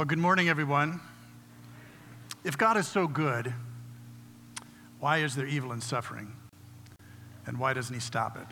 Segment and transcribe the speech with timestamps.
[0.00, 0.98] Well, good morning, everyone.
[2.42, 3.52] If God is so good,
[4.98, 6.32] why is there evil and suffering?
[7.44, 8.46] And why doesn't He stop it?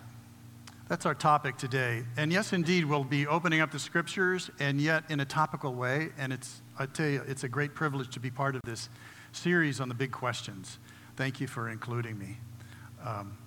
[0.89, 2.03] That's our topic today.
[2.19, 6.11] And yes, indeed, we'll be opening up the scriptures and yet in a topical way.
[6.19, 8.91] And it's, I tell you, it's a great privilege to be part of this
[9.33, 10.79] series on the big questions.
[11.17, 12.37] Thank you for including me.
[13.03, 13.39] Um,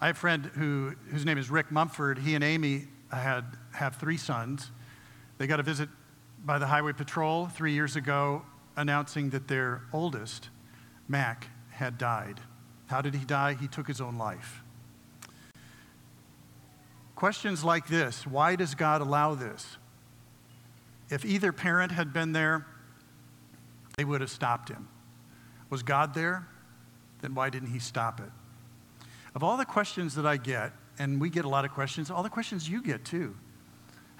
[0.00, 2.20] I have a friend who, whose name is Rick Mumford.
[2.20, 4.70] He and Amy had, have three sons.
[5.38, 5.88] They got a visit
[6.44, 8.42] by the Highway Patrol three years ago
[8.76, 10.48] announcing that their oldest,
[11.08, 12.40] Mac, had died.
[12.86, 13.54] How did he die?
[13.54, 14.62] He took his own life.
[17.14, 19.76] Questions like this why does God allow this?
[21.08, 22.66] If either parent had been there,
[23.96, 24.88] they would have stopped him.
[25.70, 26.48] Was God there?
[27.20, 28.30] Then why didn't he stop it?
[29.34, 32.22] Of all the questions that I get, and we get a lot of questions, all
[32.22, 33.36] the questions you get too.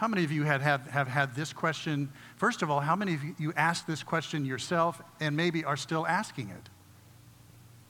[0.03, 2.11] How many of you had, have, have had this question?
[2.35, 6.05] First of all, how many of you asked this question yourself and maybe are still
[6.09, 6.69] asking it?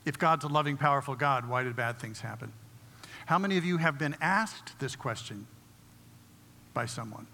[0.05, 2.53] If God's a loving, powerful God, why did bad things happen?
[3.25, 5.47] How many of you have been asked this question
[6.75, 7.25] by someone?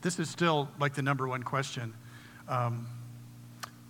[0.00, 1.94] This is still like the number one question.
[2.48, 2.88] Um,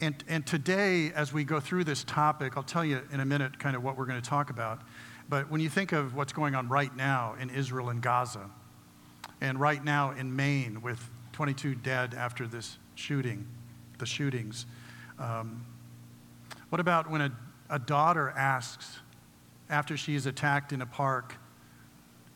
[0.03, 3.59] and, and today, as we go through this topic, I'll tell you in a minute
[3.59, 4.83] kind of what we're going to talk about.
[5.31, 8.51] But when you think of what's going on right now in Israel and Gaza,
[9.43, 13.45] and right now in Maine with 22 dead after this shooting,
[13.99, 14.67] the shootings,
[15.19, 15.67] um,
[16.69, 17.33] what about when a,
[17.69, 19.01] a daughter asks,
[19.69, 21.35] after she is attacked in a park,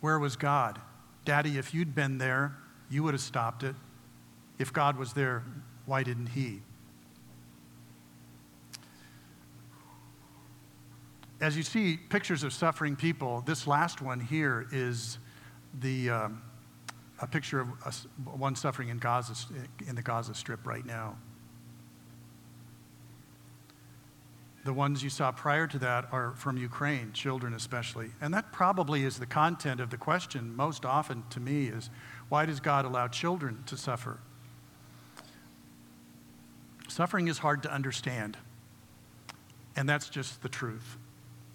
[0.00, 0.80] where was God?
[1.24, 2.56] Daddy, if you'd been there,
[2.90, 3.76] you would have stopped it.
[4.58, 5.44] If God was there,
[5.86, 6.62] why didn't He?
[11.38, 15.18] as you see pictures of suffering people, this last one here is
[15.80, 16.42] the, um,
[17.20, 17.90] a picture of a,
[18.30, 19.34] one suffering in, Gaza,
[19.86, 21.16] in the Gaza Strip right now.
[24.64, 28.10] The ones you saw prior to that are from Ukraine, children especially.
[28.20, 31.88] And that probably is the content of the question most often to me is
[32.28, 34.18] why does God allow children to suffer?
[36.88, 38.36] Suffering is hard to understand.
[39.76, 40.96] And that's just the truth.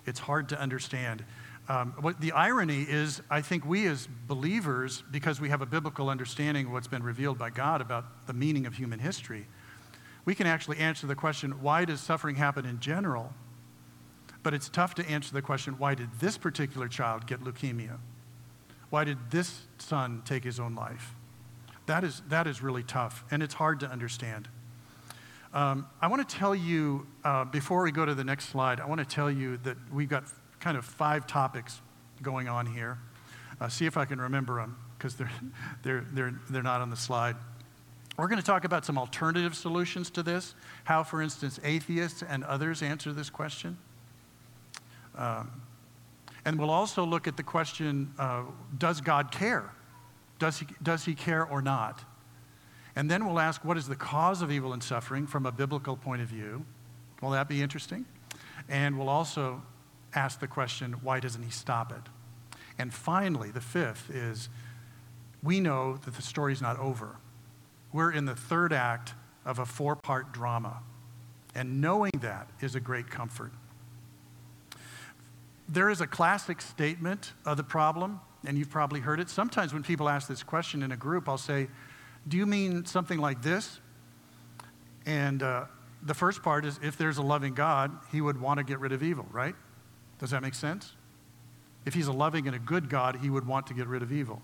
[0.06, 1.26] It's hard to understand.
[1.72, 6.10] Um, what the irony is, I think we as believers, because we have a biblical
[6.10, 9.48] understanding of what's been revealed by God about the meaning of human history,
[10.26, 13.34] we can actually answer the question, why does suffering happen in general?
[14.44, 18.00] But it's tough to answer the question, why did this particular child get leukemia?
[18.90, 21.16] Why did this son take his own life?
[21.86, 24.50] That is, that is really tough, and it's hard to understand.
[25.54, 28.88] Um, I want to tell you, uh, before we go to the next slide, I
[28.88, 30.26] want to tell you that we've got
[30.62, 31.82] kind of five topics
[32.22, 32.98] going on here.
[33.60, 35.32] Uh, see if I can remember them, because they're,
[35.84, 37.36] they're, they're, they're not on the slide.
[38.18, 42.44] We're going to talk about some alternative solutions to this, how, for instance, atheists and
[42.44, 43.78] others answer this question.
[45.18, 45.52] Um,
[46.46, 48.44] and we'll also look at the question uh,
[48.78, 49.72] does God care?
[50.40, 52.04] Does he, does he care or not?
[52.96, 55.96] And then we'll ask what is the cause of evil and suffering from a biblical
[55.96, 56.66] point of view.
[57.22, 58.06] Will that be interesting?
[58.68, 59.62] And we'll also
[60.14, 62.10] ask the question why doesn't he stop it?
[62.78, 64.50] And finally, the fifth is
[65.44, 67.18] we know that the story's not over.
[67.94, 69.14] We're in the third act
[69.46, 70.82] of a four part drama.
[71.54, 73.52] And knowing that is a great comfort.
[75.68, 79.30] There is a classic statement of the problem, and you've probably heard it.
[79.30, 81.68] Sometimes when people ask this question in a group, I'll say,
[82.28, 83.80] do you mean something like this?
[85.06, 85.66] And uh,
[86.04, 88.92] the first part is if there's a loving God, he would want to get rid
[88.92, 89.56] of evil, right?
[90.22, 90.94] Does that make sense?
[91.84, 94.12] If he's a loving and a good God, he would want to get rid of
[94.12, 94.40] evil.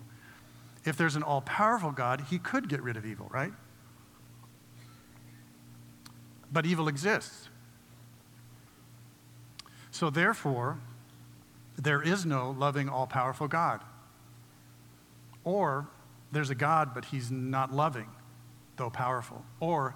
[0.84, 3.52] If there's an all powerful God, he could get rid of evil, right?
[6.52, 7.48] But evil exists.
[9.92, 10.78] So, therefore,
[11.76, 13.80] there is no loving, all powerful God.
[15.44, 15.86] Or
[16.32, 18.08] there's a God, but he's not loving,
[18.76, 19.44] though powerful.
[19.60, 19.94] Or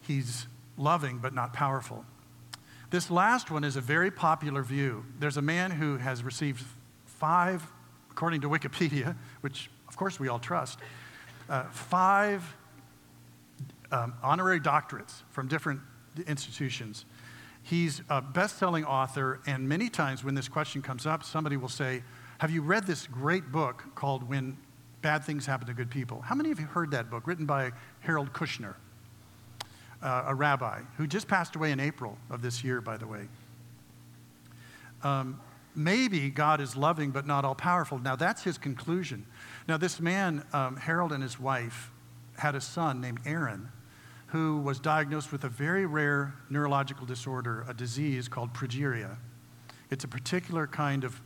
[0.00, 2.04] he's loving, but not powerful.
[2.92, 5.06] This last one is a very popular view.
[5.18, 6.62] There's a man who has received
[7.06, 7.66] five,
[8.10, 10.78] according to Wikipedia, which of course we all trust,
[11.48, 12.44] uh, five
[13.90, 15.80] um, honorary doctorates from different
[16.26, 17.06] institutions.
[17.62, 21.70] He's a best selling author, and many times when this question comes up, somebody will
[21.70, 22.02] say,
[22.40, 24.58] Have you read this great book called When
[25.00, 26.20] Bad Things Happen to Good People.
[26.20, 28.74] How many of you heard that book, written by Harold Kushner,
[30.02, 33.28] uh, a rabbi who just passed away in April of this year, by the way?
[35.02, 35.40] Um,
[35.74, 37.98] maybe God is loving but not all powerful.
[37.98, 39.26] Now, that's his conclusion.
[39.68, 41.90] Now, this man, um, Harold and his wife,
[42.38, 43.68] had a son named Aaron
[44.32, 49.18] who was diagnosed with a very rare neurological disorder, a disease called progeria.
[49.90, 51.20] It's a particular kind of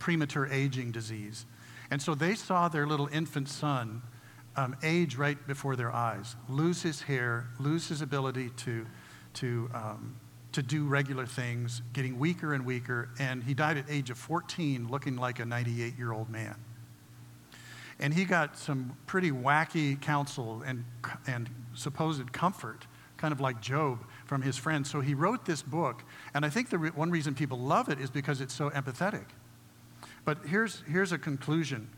[0.00, 1.46] premature aging disease.
[1.90, 4.02] And so they saw their little infant son
[4.58, 8.84] um, age right before their eyes, lose his hair, lose his ability to,
[9.34, 10.16] to, um,
[10.50, 13.08] to do regular things, getting weaker and weaker.
[13.20, 16.56] And he died at age of 14, looking like a 98 year old man.
[18.00, 20.84] And he got some pretty wacky counsel and,
[21.28, 22.84] and supposed comfort,
[23.16, 24.90] kind of like Job, from his friends.
[24.90, 26.02] So he wrote this book.
[26.34, 29.26] And I think the re- one reason people love it is because it's so empathetic.
[30.24, 31.88] But here's, here's a conclusion.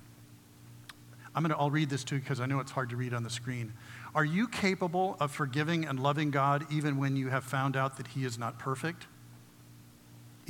[1.35, 3.23] I'm going to, I'll read this too because I know it's hard to read on
[3.23, 3.73] the screen.
[4.15, 8.09] Are you capable of forgiving and loving God even when you have found out that
[8.09, 9.07] He is not perfect?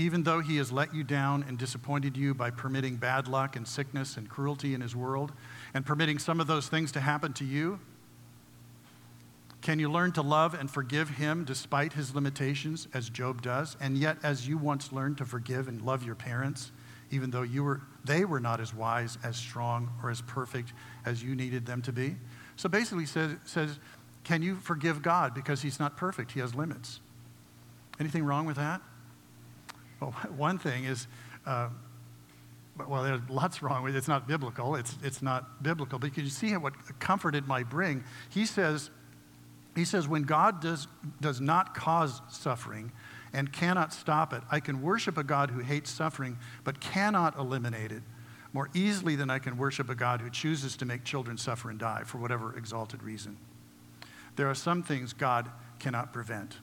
[0.00, 3.67] even though he has let you down and disappointed you by permitting bad luck and
[3.67, 5.32] sickness and cruelty in his world
[5.75, 7.79] and permitting some of those things to happen to you?
[9.61, 13.76] Can you learn to love and forgive him despite his limitations, as Job does?
[13.79, 16.73] And yet, as you once learned to forgive and love your parents,
[17.11, 20.73] even though you were, they were not as wise, as strong, or as perfect
[21.05, 22.17] as you needed them to be?
[22.57, 23.79] So basically, says, says
[24.25, 26.33] can you forgive God because he's not perfect?
[26.33, 27.01] He has limits.
[27.99, 28.81] Anything wrong with that?
[30.01, 31.07] Well, one thing is,
[31.47, 31.69] uh,
[32.89, 33.99] well, there's lots wrong with it.
[33.99, 34.75] It's not biblical.
[34.75, 35.99] It's, it's not biblical.
[35.99, 38.05] Because you see what comfort it might bring.
[38.31, 38.91] He says,
[39.77, 40.87] he says, when God does,
[41.21, 42.93] does not cause suffering
[43.32, 47.93] and cannot stop it, I can worship a God who hates suffering but cannot eliminate
[47.93, 48.03] it
[48.53, 51.79] more easily than I can worship a God who chooses to make children suffer and
[51.79, 53.37] die for whatever exalted reason.
[54.37, 55.49] There are some things God
[55.79, 56.56] cannot prevent.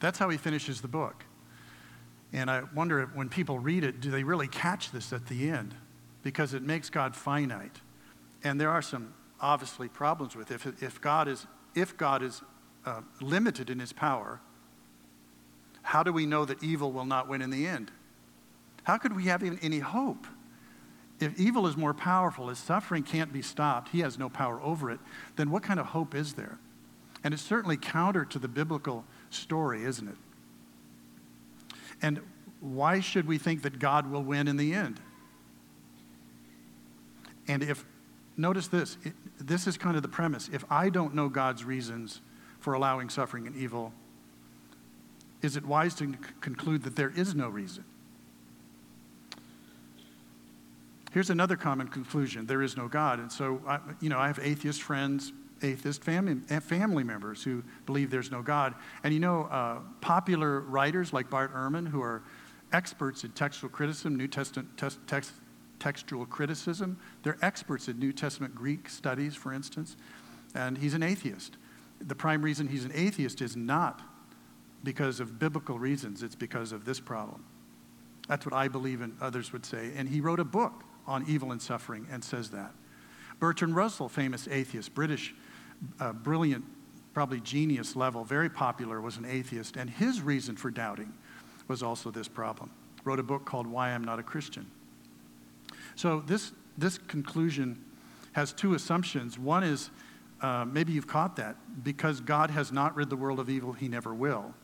[0.00, 1.24] That's how he finishes the book.
[2.32, 5.74] And I wonder when people read it, do they really catch this at the end?
[6.22, 7.80] Because it makes God finite.
[8.42, 10.54] And there are some obviously problems with it.
[10.66, 12.42] If, if God is, if God is
[12.84, 14.40] uh, limited in his power,
[15.82, 17.90] how do we know that evil will not win in the end?
[18.84, 20.26] How could we have even any hope?
[21.20, 24.90] If evil is more powerful, if suffering can't be stopped, he has no power over
[24.90, 24.98] it,
[25.36, 26.58] then what kind of hope is there?
[27.22, 30.16] And it's certainly counter to the biblical story, isn't it?
[32.00, 32.20] And
[32.60, 35.00] why should we think that God will win in the end?
[37.46, 37.84] And if,
[38.36, 40.48] notice this, it, this is kind of the premise.
[40.52, 42.20] If I don't know God's reasons
[42.62, 43.92] for allowing suffering and evil,
[45.42, 47.84] is it wise to conclude that there is no reason?
[51.12, 53.18] Here's another common conclusion there is no God.
[53.18, 57.62] And so, I, you know, I have atheist friends, atheist family, eh, family members who
[57.84, 58.74] believe there's no God.
[59.04, 62.22] And you know, uh, popular writers like Bart Ehrman, who are
[62.72, 64.70] experts in textual criticism, New Testament
[65.06, 65.32] text,
[65.80, 69.96] textual criticism, they're experts in New Testament Greek studies, for instance,
[70.54, 71.56] and he's an atheist.
[72.06, 74.02] The prime reason he's an atheist is not
[74.84, 77.44] because of biblical reasons, it's because of this problem.
[78.28, 79.92] That's what I believe and others would say.
[79.96, 82.72] And he wrote a book on evil and suffering and says that.
[83.38, 85.34] Bertrand Russell, famous atheist, British
[86.00, 86.64] uh, brilliant,
[87.12, 91.12] probably genius level, very popular, was an atheist, and his reason for doubting
[91.68, 92.70] was also this problem.
[93.04, 94.70] Wrote a book called Why I'm Not a Christian.
[95.96, 97.84] So this, this conclusion
[98.32, 99.38] has two assumptions.
[99.38, 99.90] One is
[100.42, 103.88] uh, maybe you've caught that because God has not rid the world of evil, he
[103.88, 104.54] never will.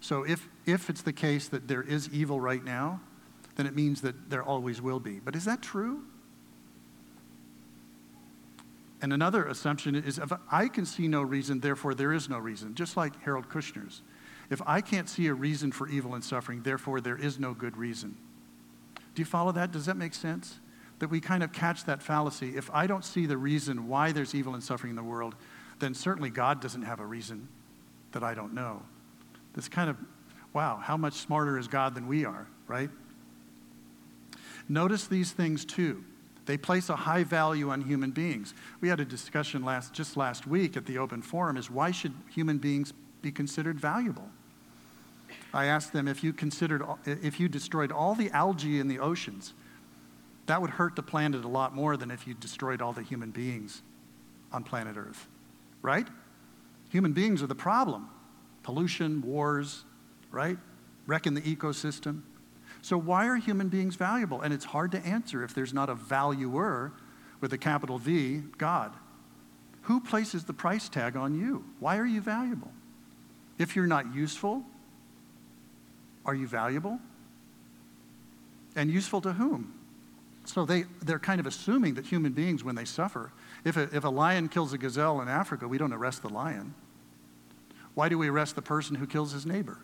[0.00, 3.00] So if, if it's the case that there is evil right now,
[3.54, 5.20] then it means that there always will be.
[5.20, 6.02] But is that true?
[9.00, 12.74] And another assumption is if I can see no reason, therefore there is no reason,
[12.74, 14.02] just like Harold Kushner's.
[14.50, 17.76] If I can't see a reason for evil and suffering, therefore there is no good
[17.76, 18.16] reason.
[19.14, 19.72] Do you follow that?
[19.72, 20.58] Does that make sense?
[20.98, 22.56] That we kind of catch that fallacy.
[22.56, 25.34] If I don't see the reason why there's evil and suffering in the world,
[25.78, 27.48] then certainly God doesn't have a reason
[28.12, 28.82] that I don't know.
[29.54, 29.96] This kind of,
[30.52, 32.90] wow, how much smarter is God than we are, right?
[34.68, 36.02] Notice these things too.
[36.46, 38.54] They place a high value on human beings.
[38.80, 42.14] We had a discussion last, just last week at the open forum is why should
[42.30, 44.28] human beings be considered valuable?
[45.52, 49.54] I asked them if you considered if you destroyed all the algae in the oceans,
[50.46, 53.30] that would hurt the planet a lot more than if you destroyed all the human
[53.30, 53.82] beings
[54.52, 55.26] on planet Earth.
[55.82, 56.06] Right?
[56.90, 58.08] Human beings are the problem.
[58.62, 59.84] Pollution, wars,
[60.30, 60.58] right?
[61.06, 62.22] Wrecking the ecosystem.
[62.82, 64.40] So, why are human beings valuable?
[64.40, 66.92] And it's hard to answer if there's not a valuer
[67.40, 68.92] with a capital V, God.
[69.82, 71.64] Who places the price tag on you?
[71.78, 72.72] Why are you valuable?
[73.58, 74.64] If you're not useful,
[76.24, 76.98] are you valuable?
[78.74, 79.75] And useful to whom?
[80.46, 83.32] So they, they're kind of assuming that human beings, when they suffer,
[83.64, 86.74] if a, if a lion kills a gazelle in Africa, we don't arrest the lion.
[87.94, 89.80] Why do we arrest the person who kills his neighbor?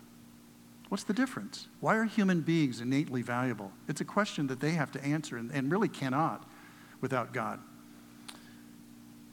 [0.89, 1.69] What's the difference?
[1.81, 3.73] Why are human beings innately valuable?
[3.89, 6.47] It's a question that they have to answer and, and really cannot
[7.01, 7.59] without God.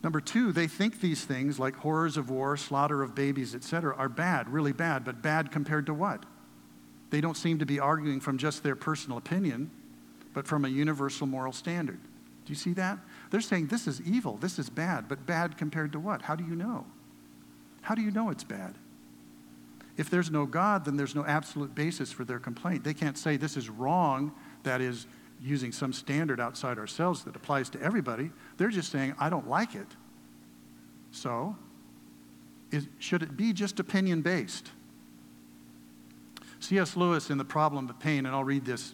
[0.02, 4.10] Number two, they think these things like horrors of war, slaughter of babies, etc., are
[4.10, 6.26] bad, really bad, but bad compared to what?
[7.10, 9.72] They don't seem to be arguing from just their personal opinion,
[10.34, 12.00] but from a universal moral standard.
[12.46, 13.00] Do you see that?
[13.30, 16.24] They're saying this is evil, this is bad, but bad compared to what?
[16.24, 16.86] How do you know?
[17.82, 18.76] How do you know it's bad?
[19.98, 22.84] If there's no God, then there's no absolute basis for their complaint.
[22.84, 24.32] They can't say this is wrong,
[24.64, 25.08] that is,
[25.42, 28.32] using some standard outside ourselves that applies to everybody.
[28.58, 29.88] They're just saying, I don't like it.
[31.12, 31.56] So,
[32.72, 34.72] is, should it be just opinion based?
[36.60, 36.96] C.S.
[36.98, 38.94] Lewis in The Problem of Pain, and I'll read this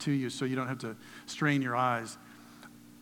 [0.00, 0.96] to you so you don't have to
[1.26, 2.18] strain your eyes.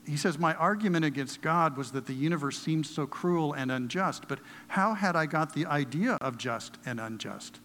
[0.06, 4.26] He says, My argument against God was that the universe seemed so cruel and unjust,
[4.28, 7.60] but how had I got the idea of just and unjust?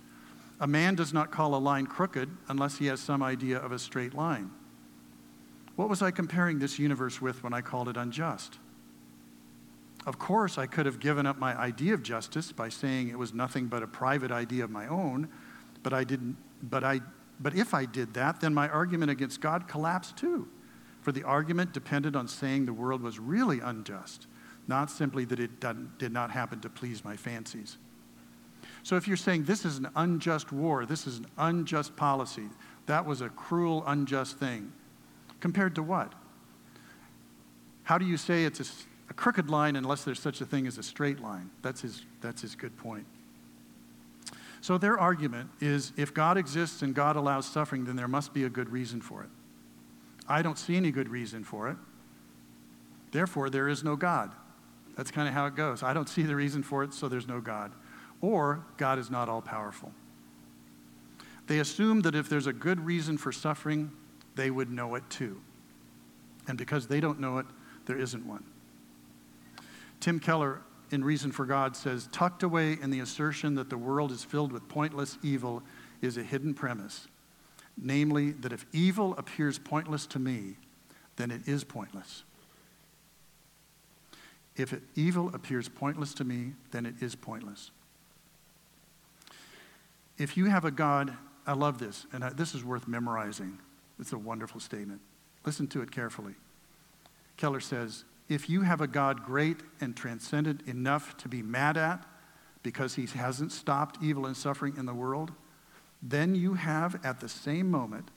[0.59, 3.79] A man does not call a line crooked unless he has some idea of a
[3.79, 4.51] straight line.
[5.75, 8.57] What was I comparing this universe with when I called it unjust?
[10.07, 13.33] Of course, I could have given up my idea of justice by saying it was
[13.33, 15.27] nothing but a private idea of my own,
[15.83, 17.01] but I didn't but I
[17.39, 20.47] but if I did that, then my argument against God collapsed too.
[21.01, 24.27] For the argument depended on saying the world was really unjust,
[24.67, 25.59] not simply that it
[25.97, 27.77] did not happen to please my fancies.
[28.83, 32.49] So if you're saying this is an unjust war, this is an unjust policy,
[32.87, 34.71] that was a cruel, unjust thing,
[35.39, 36.13] Compared to what?
[37.83, 38.65] How do you say it's a,
[39.09, 41.49] a crooked line unless there's such a thing as a straight line?
[41.61, 43.05] That's his, that's his good point.
[44.61, 48.43] So their argument is if God exists and God allows suffering, then there must be
[48.43, 49.29] a good reason for it.
[50.27, 51.77] I don't see any good reason for it.
[53.11, 54.33] Therefore, there is no God.
[54.95, 55.83] That's kind of how it goes.
[55.83, 57.71] I don't see the reason for it, so there's no God.
[58.19, 59.91] Or God is not all powerful.
[61.45, 63.91] They assume that if there's a good reason for suffering,
[64.35, 65.39] they would know it too.
[66.47, 67.45] And because they don't know it,
[67.85, 68.43] there isn't one.
[69.99, 74.11] Tim Keller, in Reason for God, says tucked away in the assertion that the world
[74.11, 75.63] is filled with pointless evil
[76.01, 77.07] is a hidden premise.
[77.77, 80.55] Namely, that if evil appears pointless to me,
[81.17, 82.23] then it is pointless.
[84.55, 87.69] If it, evil appears pointless to me, then it is pointless.
[90.17, 91.15] If you have a God,
[91.45, 93.59] I love this, and I, this is worth memorizing.
[93.99, 95.01] It's a wonderful statement.
[95.45, 96.33] Listen to it carefully.
[97.37, 102.05] Keller says, If you have a God great and transcendent enough to be mad at
[102.61, 105.31] because he hasn't stopped evil and suffering in the world,
[106.01, 108.11] then you have at the same moment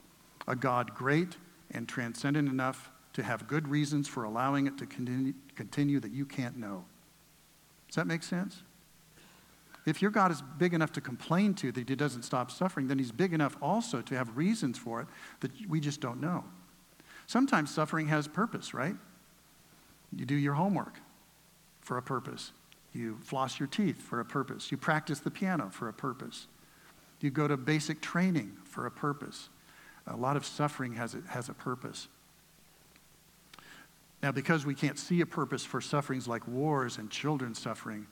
[0.47, 1.37] a God great
[1.71, 6.25] and transcendent enough to have good reasons for allowing it to continue, continue that you
[6.25, 6.85] can't know.
[7.87, 8.63] Does that make sense?
[9.85, 12.99] If your God is big enough to complain to that he doesn't stop suffering, then
[12.99, 15.07] he's big enough also to have reasons for it
[15.39, 16.43] that we just don't know.
[17.25, 18.95] Sometimes suffering has purpose, right?
[20.15, 20.99] You do your homework
[21.81, 22.51] for a purpose.
[22.93, 24.71] You floss your teeth for a purpose.
[24.71, 26.47] You practice the piano for a purpose.
[27.21, 29.49] You go to basic training for a purpose.
[30.07, 32.07] A lot of suffering has a, has a purpose.
[34.21, 38.07] Now, because we can't see a purpose for sufferings like wars and children suffering,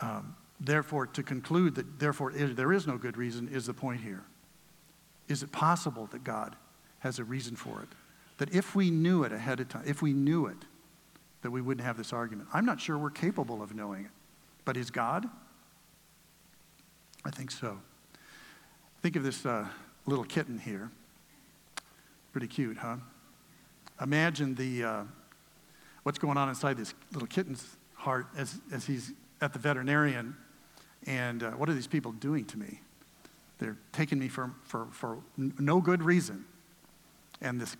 [0.00, 4.24] um, Therefore, to conclude that therefore there is no good reason is the point here.
[5.28, 6.56] Is it possible that God
[7.00, 7.88] has a reason for it?
[8.38, 10.56] That if we knew it ahead of time, if we knew it,
[11.42, 12.48] that we wouldn't have this argument.
[12.52, 14.10] I'm not sure we're capable of knowing it.
[14.64, 15.28] But is God?
[17.24, 17.78] I think so.
[19.02, 19.66] Think of this uh,
[20.06, 20.90] little kitten here.
[22.32, 22.96] Pretty cute, huh?
[24.00, 25.02] Imagine the, uh,
[26.02, 30.36] what's going on inside this little kitten's heart as, as he's at the veterinarian
[31.06, 32.80] and uh, what are these people doing to me?
[33.58, 36.44] They're taking me for, for, for no good reason.
[37.40, 37.76] And this,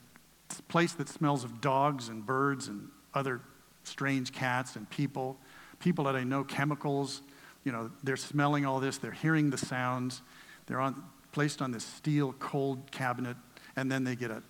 [0.49, 2.89] this place that smells of dogs and birds and
[3.19, 3.41] other
[3.85, 5.37] strange cats and people,
[5.81, 7.23] people that I know, chemicals,
[7.65, 10.23] you know, they're smelling all this, they're hearing the sounds,
[10.67, 13.37] they're on, placed on this steel cold cabinet,
[13.77, 14.43] and then they get a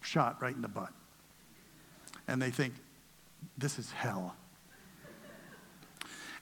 [0.00, 0.92] shot right in the butt.
[2.28, 2.74] And they think,
[3.58, 4.36] this is hell.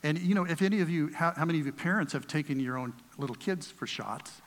[0.02, 2.60] And, you know, if any of you, how, how many of you parents have taken
[2.60, 4.40] your own little kids for shots?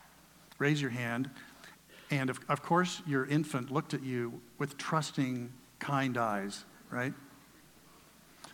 [0.59, 1.29] Raise your hand.
[2.09, 7.13] And of, of course, your infant looked at you with trusting, kind eyes, right?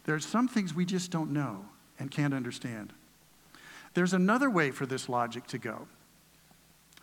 [0.06, 1.66] There are some things we just don't know
[2.00, 2.94] and can't understand.
[3.94, 5.88] There's another way for this logic to go.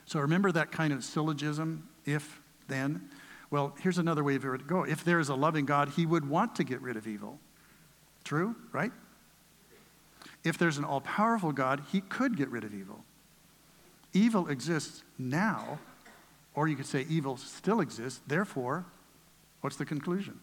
[0.06, 3.08] So remember that kind of syllogism, if, then?
[3.50, 4.84] Well, here's another way for it to go.
[4.84, 7.38] If there is a loving God, he would want to get rid of evil.
[8.22, 8.92] True, right?
[10.44, 13.04] If there's an all powerful God, he could get rid of evil.
[14.12, 15.78] Evil exists now,
[16.54, 18.20] or you could say evil still exists.
[18.26, 18.84] Therefore,
[19.60, 20.38] what's the conclusion?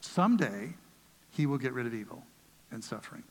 [0.00, 0.74] Someday,
[1.30, 2.24] he will get rid of evil
[2.70, 3.22] and suffering.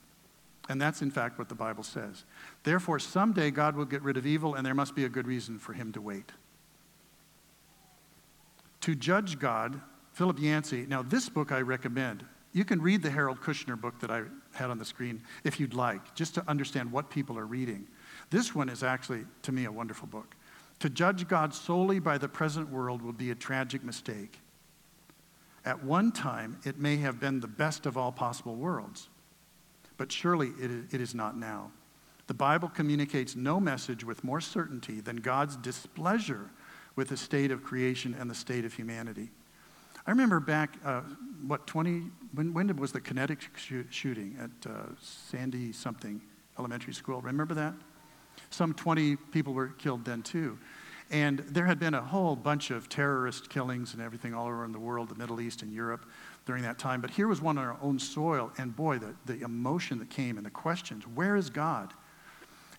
[0.69, 2.25] And that's, in fact, what the Bible says.
[2.63, 5.57] Therefore, someday God will get rid of evil, and there must be a good reason
[5.57, 6.31] for him to wait.
[8.81, 9.81] To judge God,
[10.13, 12.23] Philip Yancey, now this book I recommend.
[12.53, 14.23] You can read the Harold Kushner book that I
[14.53, 17.87] had on the screen if you'd like, just to understand what people are reading.
[18.29, 20.35] This one is actually, to me, a wonderful book.
[20.79, 24.39] To judge God solely by the present world will be a tragic mistake.
[25.65, 29.09] At one time, it may have been the best of all possible worlds,
[29.97, 31.71] but surely it is not now.
[32.27, 36.49] The Bible communicates no message with more certainty than God's displeasure
[36.95, 39.29] with the state of creation and the state of humanity.
[40.05, 41.01] I remember back, uh,
[41.45, 46.21] what, 20, when, when was the Connecticut shoot, shooting at uh, Sandy something
[46.57, 47.21] elementary school?
[47.21, 47.73] Remember that?
[48.49, 50.57] Some 20 people were killed then too.
[51.11, 54.79] And there had been a whole bunch of terrorist killings and everything all around the
[54.79, 56.05] world, the Middle East and Europe
[56.45, 57.01] during that time.
[57.01, 60.37] But here was one on our own soil, and boy, the, the emotion that came
[60.37, 61.93] and the questions where is God?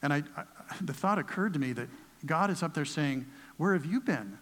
[0.02, 0.44] And I, I,
[0.80, 1.88] the thought occurred to me that
[2.24, 4.38] God is up there saying, Where have you been?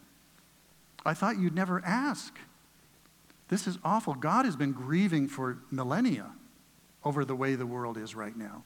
[1.07, 2.39] I thought you'd never ask.
[3.49, 4.15] This is awful.
[4.15, 6.33] God has been grieving for millennia
[7.05, 8.65] over the way the world is right now.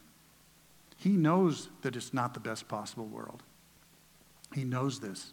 [0.96, 3.42] He knows that it's not the best possible world.
[4.54, 5.32] He knows this.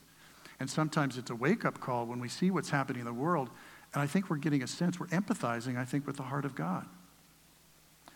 [0.60, 3.50] And sometimes it's a wake up call when we see what's happening in the world.
[3.94, 6.56] And I think we're getting a sense, we're empathizing, I think, with the heart of
[6.56, 6.86] God.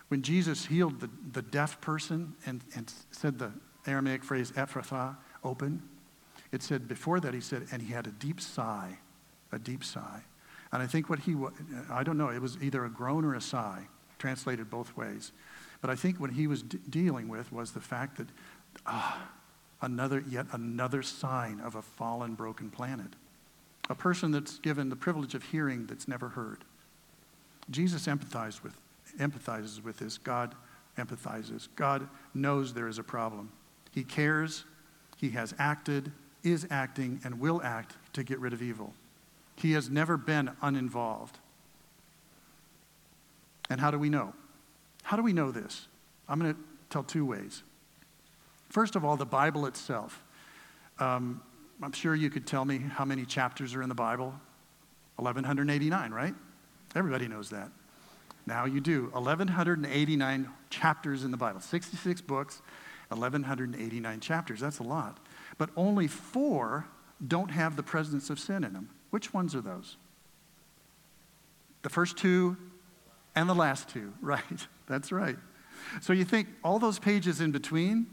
[0.09, 3.51] When Jesus healed the, the deaf person and, and said the
[3.87, 5.81] Aramaic phrase ephphatha, open,
[6.51, 8.99] it said before that, he said, and he had a deep sigh,
[9.51, 10.21] a deep sigh.
[10.71, 11.35] And I think what he,
[11.89, 13.87] I don't know, it was either a groan or a sigh,
[14.19, 15.31] translated both ways.
[15.81, 18.27] But I think what he was d- dealing with was the fact that,
[18.85, 19.29] ah,
[19.83, 23.13] another, yet another sign of a fallen, broken planet.
[23.89, 26.63] A person that's given the privilege of hearing that's never heard.
[27.69, 28.75] Jesus empathized with,
[29.19, 30.17] empathizes with this.
[30.17, 30.55] God
[30.97, 31.67] empathizes.
[31.75, 33.51] God knows there is a problem.
[33.91, 34.63] He cares.
[35.17, 36.11] He has acted,
[36.43, 38.93] is acting, and will act to get rid of evil.
[39.55, 41.37] He has never been uninvolved.
[43.69, 44.33] And how do we know?
[45.03, 45.87] How do we know this?
[46.27, 47.63] I'm going to tell two ways.
[48.73, 50.23] First of all, the Bible itself.
[50.97, 51.43] Um,
[51.83, 54.33] I'm sure you could tell me how many chapters are in the Bible.
[55.17, 56.33] 1189, right?
[56.95, 57.69] Everybody knows that.
[58.47, 59.11] Now you do.
[59.11, 62.63] 1189 chapters in the Bible, 66 books,
[63.09, 64.59] 1189 chapters.
[64.59, 65.19] That's a lot.
[65.59, 66.87] But only four
[67.27, 68.89] don't have the presence of sin in them.
[69.11, 69.97] Which ones are those?
[71.83, 72.57] The first two
[73.35, 74.67] and the last two, right?
[74.87, 75.37] That's right.
[76.01, 78.07] So you think all those pages in between,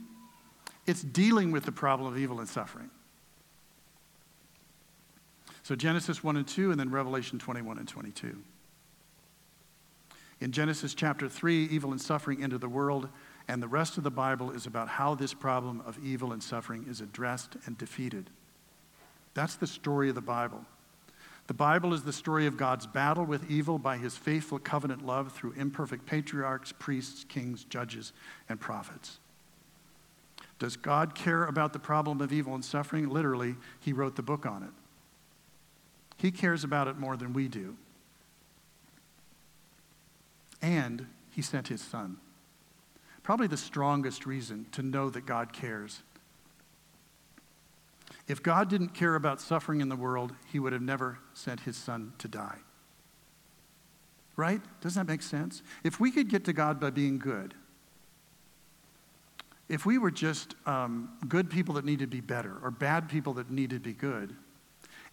[0.91, 2.91] it's dealing with the problem of evil and suffering.
[5.63, 8.37] So Genesis 1 and 2, and then Revelation 21 and 22.
[10.41, 13.09] In Genesis chapter 3, evil and suffering enter the world,
[13.47, 16.87] and the rest of the Bible is about how this problem of evil and suffering
[16.89, 18.29] is addressed and defeated.
[19.35, 20.65] That's the story of the Bible.
[21.47, 25.31] The Bible is the story of God's battle with evil by his faithful covenant love
[25.33, 28.13] through imperfect patriarchs, priests, kings, judges,
[28.49, 29.20] and prophets.
[30.61, 33.09] Does God care about the problem of evil and suffering?
[33.09, 34.71] Literally, He wrote the book on it.
[36.19, 37.77] He cares about it more than we do.
[40.61, 42.19] And He sent His Son.
[43.23, 46.03] Probably the strongest reason to know that God cares.
[48.29, 51.79] If God didn't care about suffering in the world, He would have never sent His
[51.79, 52.59] Son to die.
[54.37, 54.61] Right?
[54.83, 55.63] Doesn't that make sense?
[55.85, 57.55] If we could get to God by being good,
[59.71, 63.35] if we were just um, good people that needed to be better or bad people
[63.35, 64.35] that needed to be good,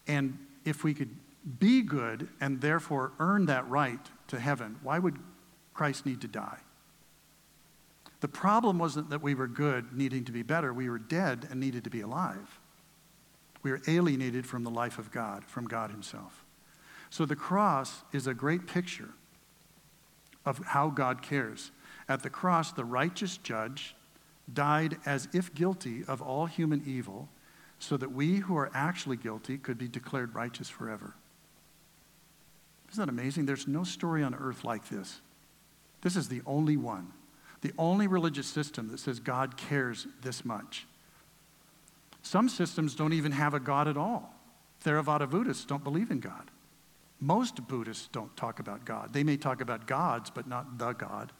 [0.07, 1.15] and if we could
[1.59, 5.19] be good and therefore earn that right to heaven, why would
[5.75, 6.57] Christ need to die?
[8.19, 10.73] The problem wasn't that we were good, needing to be better.
[10.73, 12.59] We were dead and needed to be alive.
[13.61, 16.43] We were alienated from the life of God, from God Himself.
[17.11, 19.09] So the cross is a great picture
[20.47, 21.69] of how God cares.
[22.09, 23.93] At the cross, the righteous judge
[24.53, 27.29] died as if guilty of all human evil,
[27.79, 31.13] so that we who are actually guilty could be declared righteous forever.
[32.91, 33.45] Isn't that amazing?
[33.45, 35.21] There's no story on earth like this.
[36.01, 37.11] This is the only one,
[37.61, 40.87] the only religious system that says God cares this much.
[42.21, 44.33] Some systems don't even have a God at all.
[44.83, 46.51] Theravada Buddhists don't believe in God.
[47.19, 49.11] Most Buddhists don't talk about God.
[49.11, 51.31] They may talk about gods, but not the God.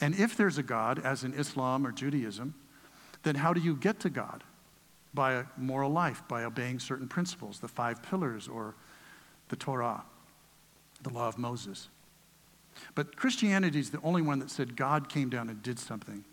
[0.00, 2.54] And if there's a God, as in Islam or Judaism,
[3.22, 4.44] then how do you get to God?
[5.12, 8.74] By a moral life, by obeying certain principles, the five pillars or
[9.48, 10.04] the Torah,
[11.02, 11.88] the law of Moses.
[12.94, 16.24] But Christianity is the only one that said God came down and did something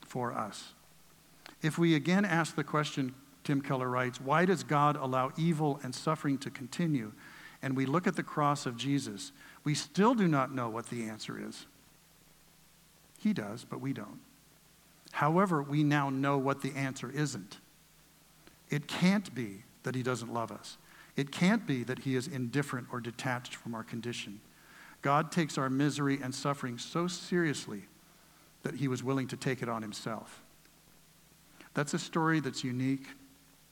[0.00, 0.72] for us.
[1.60, 5.94] If we again ask the question, Tim Keller writes, why does God allow evil and
[5.94, 7.12] suffering to continue?
[7.60, 9.32] And we look at the cross of Jesus,
[9.64, 11.66] we still do not know what the answer is.
[13.24, 14.20] He does, but we don't.
[15.12, 17.56] However, we now know what the answer isn't.
[18.68, 20.76] It can't be that he doesn't love us.
[21.16, 24.40] It can't be that he is indifferent or detached from our condition.
[25.00, 27.84] God takes our misery and suffering so seriously
[28.62, 30.42] that he was willing to take it on himself.
[31.72, 33.06] That's a story that's unique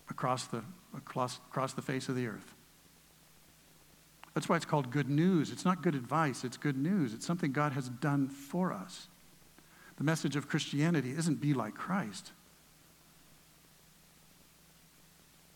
[0.08, 0.62] across the,
[0.96, 2.54] across, across the face of the earth.
[4.32, 5.50] That's why it's called good news.
[5.50, 7.12] It's not good advice, it's good news.
[7.12, 9.08] It's something God has done for us.
[9.96, 12.32] The message of Christianity isn't be like Christ,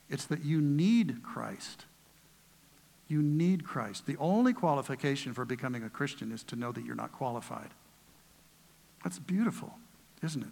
[0.09, 1.85] it's that you need Christ.
[3.09, 4.07] You need Christ.
[4.07, 7.68] The only qualification for becoming a Christian is to know that you're not qualified.
[9.05, 9.75] That's beautiful,
[10.25, 10.49] isn't it?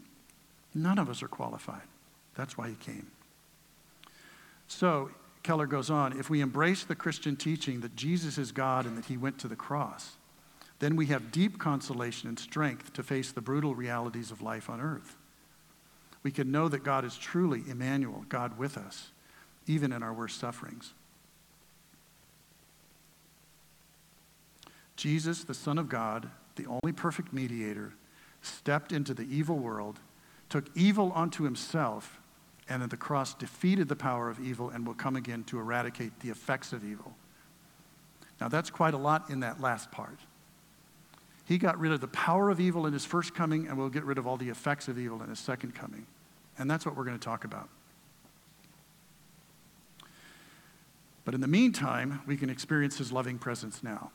[0.72, 1.82] None of us are qualified.
[2.36, 3.10] That's why he came.
[4.68, 5.10] So,
[5.42, 9.06] Keller goes on if we embrace the Christian teaching that Jesus is God and that
[9.06, 10.16] he went to the cross,
[10.84, 14.82] then we have deep consolation and strength to face the brutal realities of life on
[14.82, 15.16] earth.
[16.22, 19.10] We can know that God is truly Emmanuel, God with us,
[19.66, 20.92] even in our worst sufferings.
[24.94, 27.94] Jesus, the Son of God, the only perfect mediator,
[28.42, 30.00] stepped into the evil world,
[30.50, 32.20] took evil onto himself,
[32.68, 36.20] and at the cross defeated the power of evil and will come again to eradicate
[36.20, 37.16] the effects of evil.
[38.38, 40.18] Now, that's quite a lot in that last part.
[41.44, 44.04] He got rid of the power of evil in his first coming, and will get
[44.04, 46.06] rid of all the effects of evil in his second coming.
[46.58, 47.68] And that's what we're going to talk about.
[51.24, 54.10] But in the meantime, we can experience his loving presence now.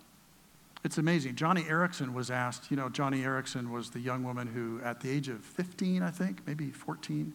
[0.83, 1.35] It's amazing.
[1.35, 5.09] Joni Eareckson was asked, you know, Joni Eareckson was the young woman who, at the
[5.09, 7.33] age of 15, I think, maybe 14,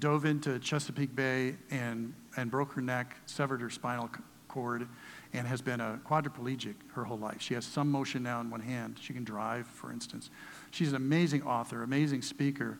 [0.00, 4.08] dove into Chesapeake Bay and, and broke her neck, severed her spinal
[4.48, 4.88] cord,
[5.36, 7.42] and has been a quadriplegic her whole life.
[7.42, 8.96] She has some motion now in one hand.
[9.00, 10.30] She can drive, for instance.
[10.70, 12.78] She's an amazing author, amazing speaker.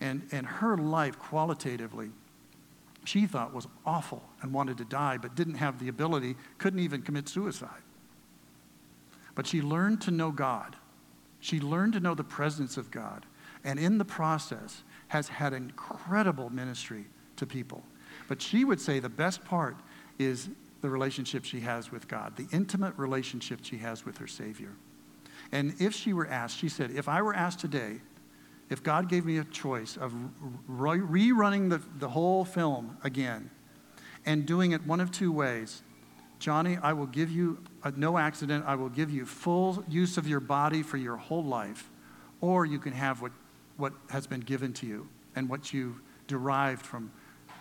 [0.00, 2.10] And, and her life, qualitatively,
[3.04, 7.00] she thought was awful and wanted to die, but didn't have the ability, couldn't even
[7.00, 7.82] commit suicide.
[9.34, 10.76] But she learned to know God.
[11.40, 13.24] She learned to know the presence of God.
[13.64, 17.82] And in the process, has had incredible ministry to people.
[18.28, 19.76] But she would say the best part
[20.18, 24.74] is the relationship she has with God, the intimate relationship she has with her Savior.
[25.50, 28.00] And if she were asked, she said, if I were asked today,
[28.70, 30.12] if God gave me a choice of
[30.68, 33.50] rerunning the, the whole film again
[34.26, 35.82] and doing it one of two ways,
[36.38, 38.64] Joni, I will give you a, no accident.
[38.66, 41.90] I will give you full use of your body for your whole life,
[42.40, 43.32] or you can have what,
[43.76, 47.10] what has been given to you and what you derived from,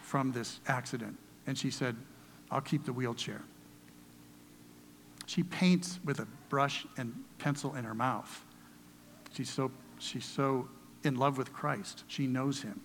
[0.02, 1.18] from this accident.
[1.48, 1.96] And she said,
[2.50, 3.42] I'll keep the wheelchair.
[5.26, 8.44] She paints with a brush and pencil in her mouth.
[9.34, 10.70] She's so, she's so
[11.04, 12.04] in love with Christ.
[12.08, 12.82] She knows him.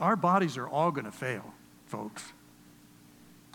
[0.00, 1.52] Our bodies are all going to fail,
[1.86, 2.32] folks.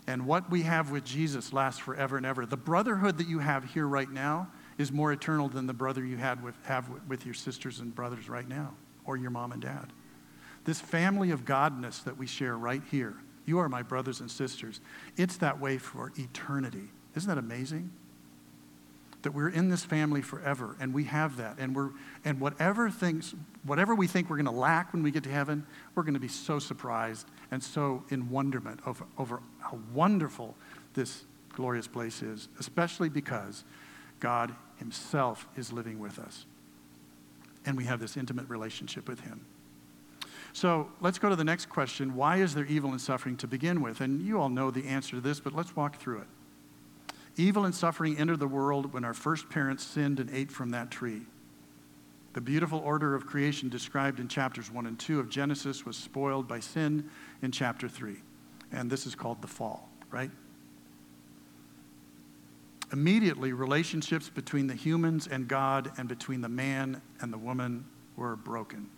[0.06, 2.44] And what we have with Jesus lasts forever and ever.
[2.44, 6.18] The brotherhood that you have here right now is more eternal than the brother you
[6.18, 8.74] had with, have with your sisters and brothers right now,
[9.06, 9.92] or your mom and dad.
[10.64, 13.14] This family of godness that we share right here,
[13.46, 14.80] you are my brothers and sisters.
[15.16, 16.88] It's that way for eternity.
[17.14, 17.90] Isn't that amazing?
[19.24, 21.90] that we're in this family forever and we have that and we're
[22.26, 25.66] and whatever things whatever we think we're going to lack when we get to heaven
[25.94, 30.54] we're going to be so surprised and so in wonderment over, over how wonderful
[30.92, 33.64] this glorious place is especially because
[34.20, 36.44] god himself is living with us
[37.64, 39.40] and we have this intimate relationship with him
[40.54, 43.82] so let's go to the next question why is there evil and suffering to begin
[43.82, 46.26] with and you all know the answer to this but let's walk through it
[47.36, 50.90] Evil and suffering entered the world when our first parents sinned and ate from that
[50.90, 51.22] tree.
[52.32, 56.46] The beautiful order of creation described in chapters 1 and 2 of Genesis was spoiled
[56.46, 57.10] by sin
[57.42, 58.16] in chapter 3.
[58.72, 60.30] And this is called the fall, right?
[62.92, 67.84] Immediately, relationships between the humans and God and between the man and the woman
[68.16, 68.88] were broken.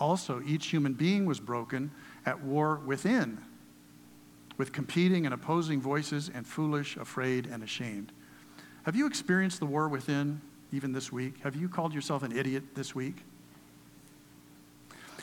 [0.00, 1.92] Also each human being was broken
[2.26, 3.38] at war within,
[4.56, 8.12] with competing and opposing voices and foolish, afraid, and ashamed.
[8.84, 10.40] Have you experienced the war within
[10.72, 11.40] even this week?
[11.42, 13.16] Have you called yourself an idiot this week?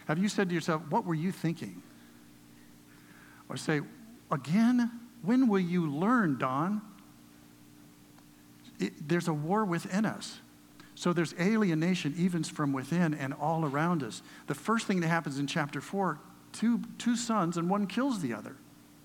[0.07, 1.81] Have you said to yourself, What were you thinking?
[3.49, 3.81] Or say,
[4.31, 4.91] Again?
[5.23, 6.81] When will you learn, Don?
[8.79, 10.39] It, there's a war within us.
[10.97, 14.23] So there's alienation even from within and all around us.
[14.47, 16.19] The first thing that happens in chapter 4
[16.53, 18.55] two, two sons and one kills the other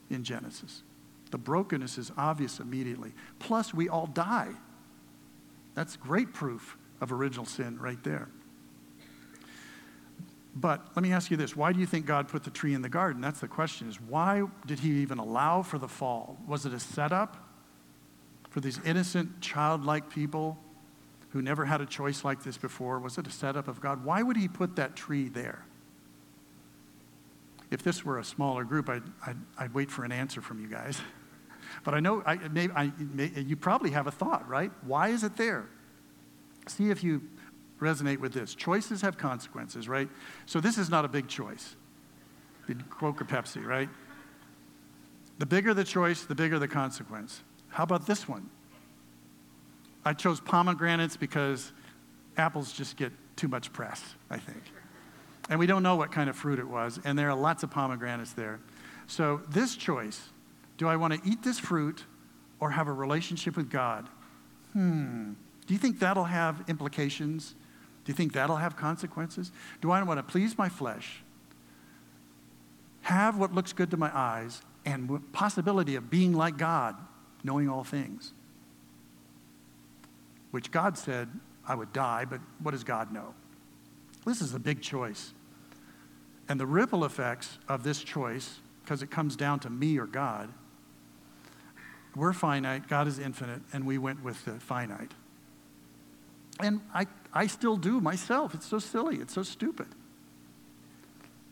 [0.08, 0.84] in Genesis.
[1.32, 3.12] The brokenness is obvious immediately.
[3.40, 4.52] Plus, we all die.
[5.74, 8.30] That's great proof of original sin right there.
[10.56, 12.80] But let me ask you this why do you think God put the tree in
[12.80, 13.20] the garden?
[13.20, 16.38] That's the question is why did he even allow for the fall?
[16.46, 17.36] Was it a setup
[18.48, 20.56] for these innocent, childlike people
[21.32, 22.98] who never had a choice like this before?
[22.98, 24.04] Was it a setup of God?
[24.04, 25.64] Why would he put that tree there?
[27.70, 30.68] If this were a smaller group, I'd, I'd, I'd wait for an answer from you
[30.68, 31.00] guys.
[31.84, 34.70] But I know I, may, I, may, you probably have a thought, right?
[34.82, 35.70] Why is it there?
[36.66, 37.22] See if you
[37.80, 38.54] resonate with this.
[38.54, 40.08] Choices have consequences, right?
[40.44, 41.74] So this is not a big choice.
[42.90, 43.88] Coke or Pepsi, right?
[45.38, 47.42] The bigger the choice, the bigger the consequence.
[47.68, 48.50] How about this one?
[50.04, 51.72] I chose pomegranates because
[52.36, 54.62] apples just get too much press, I think.
[55.48, 57.70] And we don't know what kind of fruit it was, and there are lots of
[57.70, 58.60] pomegranates there.
[59.06, 60.28] So, this choice
[60.78, 62.04] do I want to eat this fruit
[62.58, 64.08] or have a relationship with God?
[64.72, 65.34] Hmm.
[65.66, 67.54] Do you think that'll have implications?
[68.04, 69.52] Do you think that'll have consequences?
[69.80, 71.22] Do I want to please my flesh,
[73.02, 76.96] have what looks good to my eyes, and possibility of being like God,
[77.44, 78.32] knowing all things?
[80.52, 81.28] Which God said
[81.66, 83.34] I would die, but what does God know?
[84.24, 85.32] This is a big choice.
[86.48, 90.50] And the ripple effects of this choice, because it comes down to me or God,
[92.14, 95.12] we're finite, God is infinite, and we went with the finite.
[96.60, 98.54] And I, I still do myself.
[98.54, 99.88] It's so silly, it's so stupid.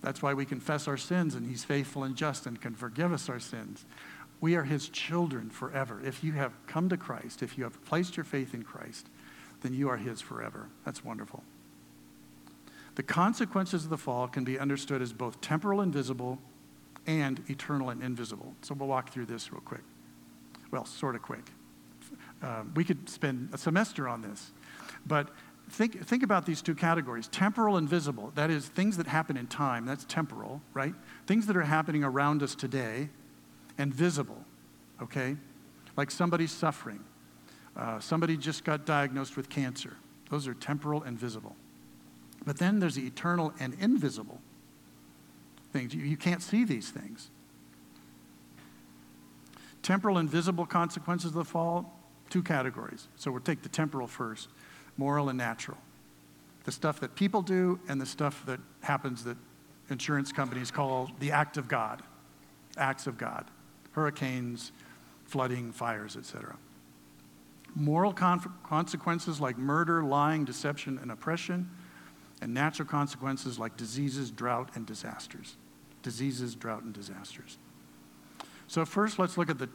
[0.03, 3.29] That's why we confess our sins, and He's faithful and just and can forgive us
[3.29, 3.85] our sins.
[4.41, 6.01] We are his children forever.
[6.03, 9.09] If you have come to Christ, if you have placed your faith in Christ,
[9.61, 10.69] then you are his forever.
[10.85, 11.43] That's wonderful.
[12.95, 16.39] The consequences of the fall can be understood as both temporal and visible
[17.07, 18.55] and eternal and invisible.
[18.63, 19.83] So we'll walk through this real quick.
[20.71, 21.51] Well, sort of quick.
[22.43, 24.51] Um, we could spend a semester on this.
[25.07, 25.29] But
[25.71, 28.33] think, think about these two categories temporal and visible.
[28.35, 30.95] That is, things that happen in time, that's temporal, right?
[31.27, 33.11] Things that are happening around us today,
[33.81, 34.45] and visible,
[35.03, 35.37] okay?
[35.97, 37.01] Like somebody suffering.
[37.75, 39.97] Uh, somebody just got diagnosed with cancer.
[40.29, 41.57] Those are temporal and visible.
[42.45, 44.41] But then there's the eternal and invisible
[45.73, 45.95] things.
[45.95, 47.31] You, you can't see these things.
[49.83, 53.09] Temporal and visible consequences of the fall, two categories.
[53.17, 54.49] So we'll take the temporal first
[54.99, 55.79] moral and natural.
[56.65, 59.39] The stuff that people do and the stuff that happens that
[59.89, 62.03] insurance companies call the act of God,
[62.77, 63.47] acts of God
[63.93, 64.73] hurricanes,
[65.25, 66.57] flooding, fires, etc.
[67.75, 71.71] Moral con- consequences like murder, lying, deception, and oppression,
[72.43, 75.57] and natural consequences like diseases, drought, and disasters.
[76.03, 77.59] Diseases, drought, and disasters.
[78.67, 79.69] So, first, let's look at the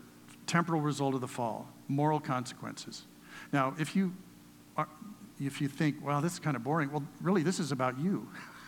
[0.47, 3.03] temporal result of the fall moral consequences.
[3.51, 4.13] Now, if you,
[4.77, 4.87] are,
[5.39, 8.27] if you think, well, this is kind of boring, well, really, this is about you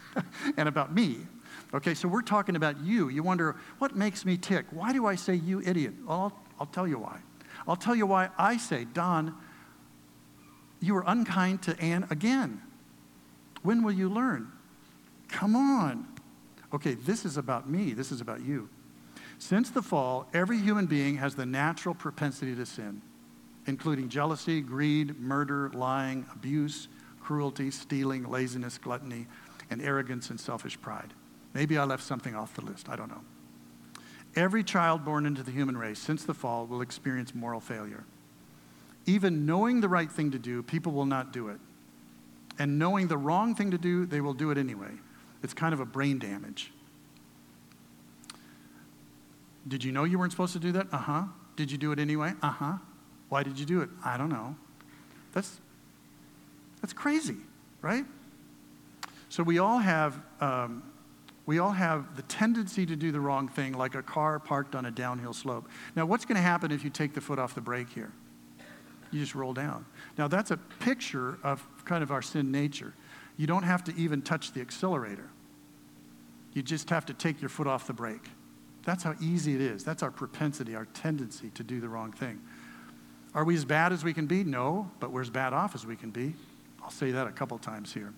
[0.58, 1.20] and about me.
[1.74, 3.10] Okay, so we're talking about you.
[3.10, 4.66] You wonder, what makes me tick?
[4.72, 5.94] Why do I say you idiot?
[6.06, 7.20] Well, I'll, I'll tell you why.
[7.68, 9.36] I'll tell you why I say, Don,
[10.80, 12.62] you were unkind to Anne again.
[13.64, 14.52] When will you learn?
[15.28, 16.08] Come on.
[16.74, 17.94] Okay, this is about me.
[17.94, 18.70] This is about you.
[19.40, 23.02] Since the fall, every human being has the natural propensity to sin,
[23.66, 26.88] including jealousy, greed, murder, lying, abuse,
[27.20, 29.28] cruelty, stealing, laziness, gluttony,
[29.70, 31.14] and arrogance and selfish pride.
[31.54, 32.90] Maybe I left something off the list.
[32.90, 33.22] I don't know.
[34.36, 38.04] Every child born into the human race since the fall will experience moral failure.
[39.06, 41.60] Even knowing the right thing to do, people will not do it.
[42.60, 44.92] And knowing the wrong thing to do, they will do it anyway.
[45.42, 46.72] It's kind of a brain damage.
[49.68, 50.88] Did you know you weren't supposed to do that?
[50.92, 51.24] Uh huh.
[51.56, 52.34] Did you do it anyway?
[52.42, 52.74] Uh huh.
[53.30, 53.90] Why did you do it?
[54.04, 54.56] I don't know.
[55.34, 55.60] That's,
[56.82, 57.38] that's crazy,
[57.82, 58.06] right?
[59.30, 60.84] So we all have um,
[61.48, 64.86] we all have the tendency to do the wrong thing, like a car parked on
[64.86, 65.68] a downhill slope.
[65.96, 68.12] Now, what's going to happen if you take the foot off the brake here?
[69.12, 69.86] You just roll down.
[70.18, 72.94] Now, that's a picture of kind of our sin nature.
[73.38, 75.30] You don't have to even touch the accelerator.
[76.52, 78.30] You just have to take your foot off the brake.
[78.84, 79.86] That's how easy it is.
[79.86, 82.42] That's our propensity, our tendency to do the wrong thing.
[83.34, 84.44] Are we as bad as we can be?
[84.44, 86.34] No, but we're as bad off as we can be.
[86.84, 88.14] I'll say that a couple times here.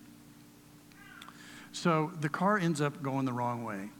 [1.72, 3.90] So the car ends up going the wrong way.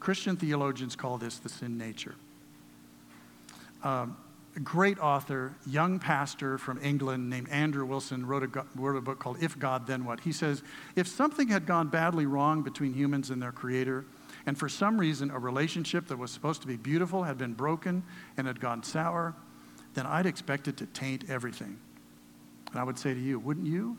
[0.00, 2.14] Christian theologians call this the sin nature.
[3.82, 4.16] Um,
[4.56, 9.18] a great author, young pastor from England named Andrew Wilson wrote a, wrote a book
[9.18, 10.20] called If God, Then What?
[10.20, 10.62] He says,
[10.96, 14.06] If something had gone badly wrong between humans and their creator,
[14.46, 18.02] and for some reason a relationship that was supposed to be beautiful had been broken
[18.36, 19.34] and had gone sour,
[19.94, 21.78] then I'd expect it to taint everything.
[22.70, 23.98] And I would say to you, wouldn't you?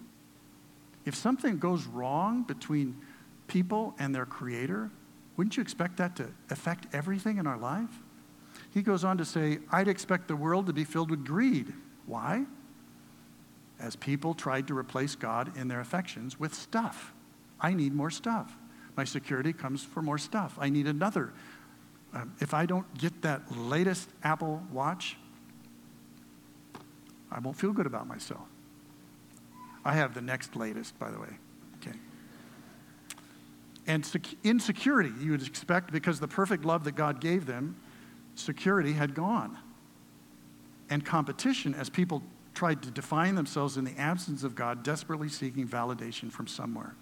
[1.06, 2.98] If something goes wrong between
[3.48, 4.92] people and their creator,
[5.36, 8.02] wouldn't you expect that to affect everything in our life?
[8.74, 11.74] He goes on to say, I'd expect the world to be filled with greed.
[12.06, 12.46] Why?
[13.80, 17.14] As people tried to replace God in their affections with stuff.
[17.60, 18.58] I need more stuff.
[18.96, 20.58] My security comes for more stuff.
[20.60, 21.34] I need another.
[22.14, 25.18] Um, if I don't get that latest Apple Watch,
[27.32, 28.48] I won't feel good about myself.
[29.86, 31.38] I have the next latest, by the way.
[33.88, 37.78] And sec- insecurity, you would expect, because the perfect love that God gave them
[38.36, 39.58] security had gone.
[40.90, 42.22] And competition, as people
[42.54, 46.96] tried to define themselves in the absence of God, desperately seeking validation from somewhere.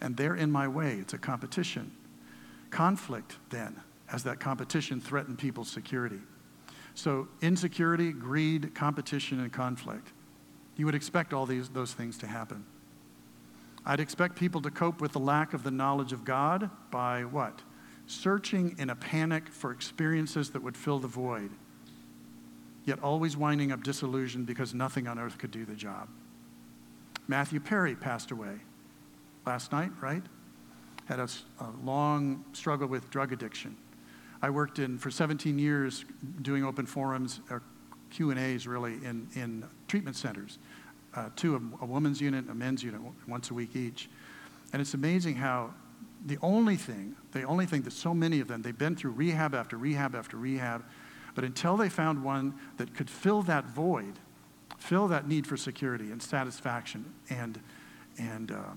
[0.00, 0.94] And they're in my way.
[0.94, 1.92] It's a competition.
[2.70, 6.20] Conflict, then, as that competition threatened people's security.
[6.94, 10.12] So, insecurity, greed, competition, and conflict.
[10.76, 12.64] You would expect all these, those things to happen.
[13.84, 17.62] I'd expect people to cope with the lack of the knowledge of God by what?
[18.10, 21.50] searching in a panic for experiences that would fill the void,
[22.84, 26.08] yet always winding up disillusioned because nothing on earth could do the job.
[27.28, 28.56] Matthew Perry passed away
[29.46, 30.24] last night, right?
[31.04, 31.28] Had a,
[31.60, 33.76] a long struggle with drug addiction.
[34.42, 36.04] I worked in for 17 years
[36.42, 37.62] doing open forums or
[38.10, 40.58] Q and A's really in, in treatment centers,
[41.14, 44.08] uh, two a, women's unit, a men's unit, once a week each.
[44.72, 45.74] And it's amazing how
[46.26, 49.54] the only thing, the only thing that so many of them, they've been through rehab
[49.54, 50.84] after rehab after rehab,
[51.34, 54.14] but until they found one that could fill that void,
[54.78, 57.60] fill that need for security and satisfaction and,
[58.18, 58.74] and, uh,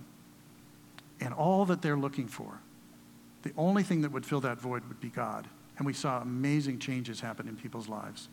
[1.20, 2.60] and all that they're looking for,
[3.44, 5.48] the only thing that would fill that void would be God.
[5.78, 8.30] And we saw amazing changes happen in people's lives.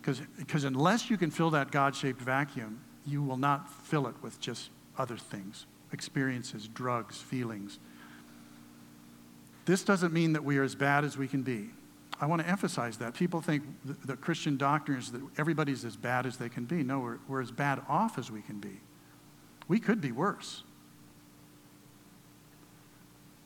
[0.00, 4.40] Because unless you can fill that God shaped vacuum, you will not fill it with
[4.40, 7.80] just other things experiences, drugs, feelings.
[9.64, 11.70] This doesn't mean that we are as bad as we can be.
[12.20, 13.14] I want to emphasize that.
[13.14, 16.84] People think the, the Christian doctrine is that everybody's as bad as they can be.
[16.84, 18.80] No, we're, we're as bad off as we can be.
[19.66, 20.62] We could be worse.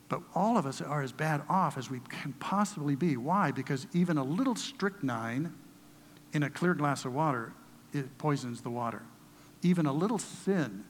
[0.07, 3.17] But all of us are as bad off as we can possibly be.
[3.17, 3.51] Why?
[3.51, 5.53] Because even a little strychnine
[6.35, 7.53] in a clear glass of water,
[7.93, 9.03] it poisons the water.
[9.61, 10.83] Even a little sin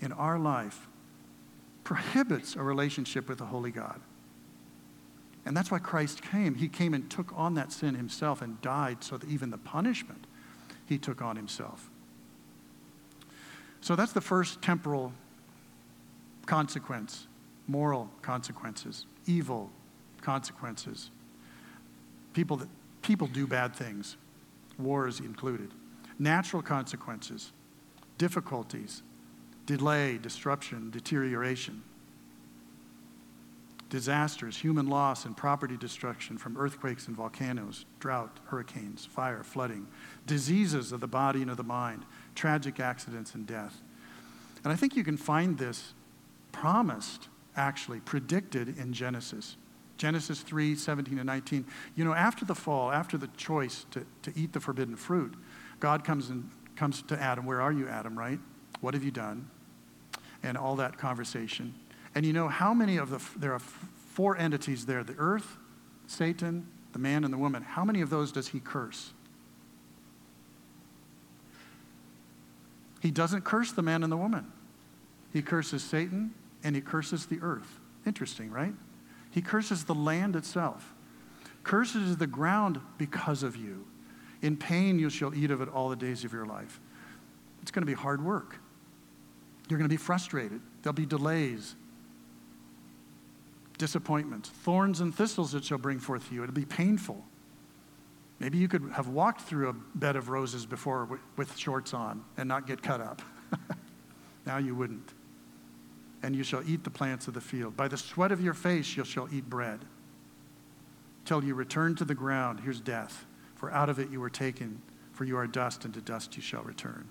[0.00, 0.88] in our life
[1.84, 4.00] prohibits a relationship with the Holy God.
[5.46, 6.56] And that's why Christ came.
[6.56, 10.26] He came and took on that sin himself and died so that even the punishment
[10.84, 11.88] he took on himself.
[13.80, 15.12] So that's the first temporal
[16.44, 17.28] consequence
[17.68, 19.70] moral consequences, evil
[20.22, 21.10] consequences.
[22.32, 22.68] People, that,
[23.02, 24.16] people do bad things,
[24.78, 25.72] wars included.
[26.18, 27.52] Natural consequences,
[28.16, 29.02] difficulties,
[29.66, 31.82] delay, disruption, deterioration,
[33.90, 39.86] disasters, human loss, and property destruction from earthquakes and volcanoes, drought, hurricanes, fire, flooding,
[40.26, 43.80] diseases of the body and of the mind, tragic accidents, and death.
[44.64, 45.94] And I think you can find this
[46.52, 49.56] promised, actually, predicted in Genesis.
[49.98, 51.66] Genesis 3 17 and 19.
[51.94, 55.34] You know, after the fall, after the choice to, to eat the forbidden fruit,
[55.80, 57.44] God comes and comes to Adam.
[57.44, 58.38] Where are you, Adam, right?
[58.80, 59.50] What have you done?
[60.42, 61.74] and all that conversation.
[62.14, 65.56] And you know how many of the, there are four entities there the earth,
[66.06, 67.62] Satan, the man, and the woman.
[67.62, 69.12] How many of those does he curse?
[73.00, 74.50] He doesn't curse the man and the woman.
[75.32, 76.34] He curses Satan
[76.64, 77.78] and he curses the earth.
[78.06, 78.74] Interesting, right?
[79.38, 80.92] He curses the land itself.
[81.62, 83.86] Curses the ground because of you.
[84.42, 86.80] In pain you shall eat of it all the days of your life.
[87.62, 88.58] It's going to be hard work.
[89.68, 90.60] You're going to be frustrated.
[90.82, 91.76] There'll be delays,
[93.78, 96.42] disappointments, thorns and thistles it shall bring forth to you.
[96.42, 97.24] It'll be painful.
[98.40, 102.48] Maybe you could have walked through a bed of roses before with shorts on and
[102.48, 103.22] not get cut up.
[104.46, 105.12] now you wouldn't.
[106.22, 107.76] And you shall eat the plants of the field.
[107.76, 109.80] By the sweat of your face you shall eat bread.
[111.24, 113.26] Till you return to the ground, here's death.
[113.54, 114.80] For out of it you were taken,
[115.12, 117.08] for you are dust, and to dust you shall return.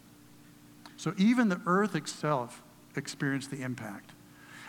[0.95, 2.63] So even the earth itself
[2.95, 4.13] experienced the impact.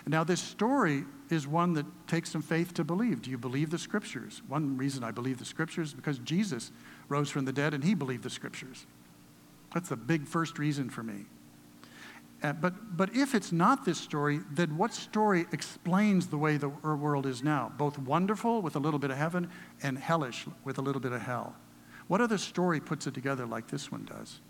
[0.07, 3.20] Now, this story is one that takes some faith to believe.
[3.20, 4.41] Do you believe the scriptures?
[4.49, 6.72] One reason I believe the scriptures is because Jesus
[7.11, 8.86] rose from the dead and he believed the scriptures.
[9.74, 11.26] That's the big first reason for me.
[12.41, 16.68] Uh, but, but if it's not this story, then what story explains the way the
[16.68, 17.72] world is now?
[17.76, 19.51] Both wonderful with a little bit of heaven
[19.82, 21.57] and hellish with a little bit of hell.
[22.07, 24.41] What other story puts it together like this one does?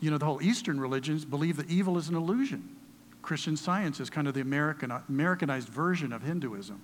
[0.00, 2.76] You know, the whole Eastern religions believe that evil is an illusion.
[3.22, 6.80] Christian science is kind of the American, Americanized version of Hinduism.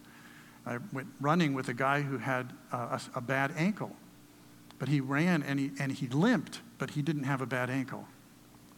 [0.67, 3.95] I went running with a guy who had a, a bad ankle,
[4.79, 8.07] but he ran and he, and he limped, but he didn't have a bad ankle.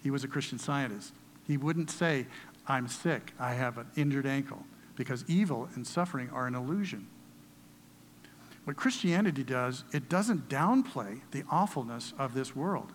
[0.02, 1.12] He was a Christian scientist.
[1.46, 2.26] He wouldn't say,
[2.66, 4.64] I'm sick, I have an injured ankle,
[4.96, 7.06] because evil and suffering are an illusion.
[8.64, 12.92] What Christianity does, it doesn't downplay the awfulness of this world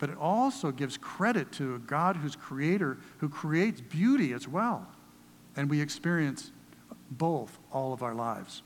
[0.00, 4.88] but it also gives credit to a God who's creator, who creates beauty as well.
[5.54, 6.50] And we experience
[7.10, 8.62] both all of our lives.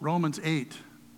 [0.00, 0.74] Romans 8,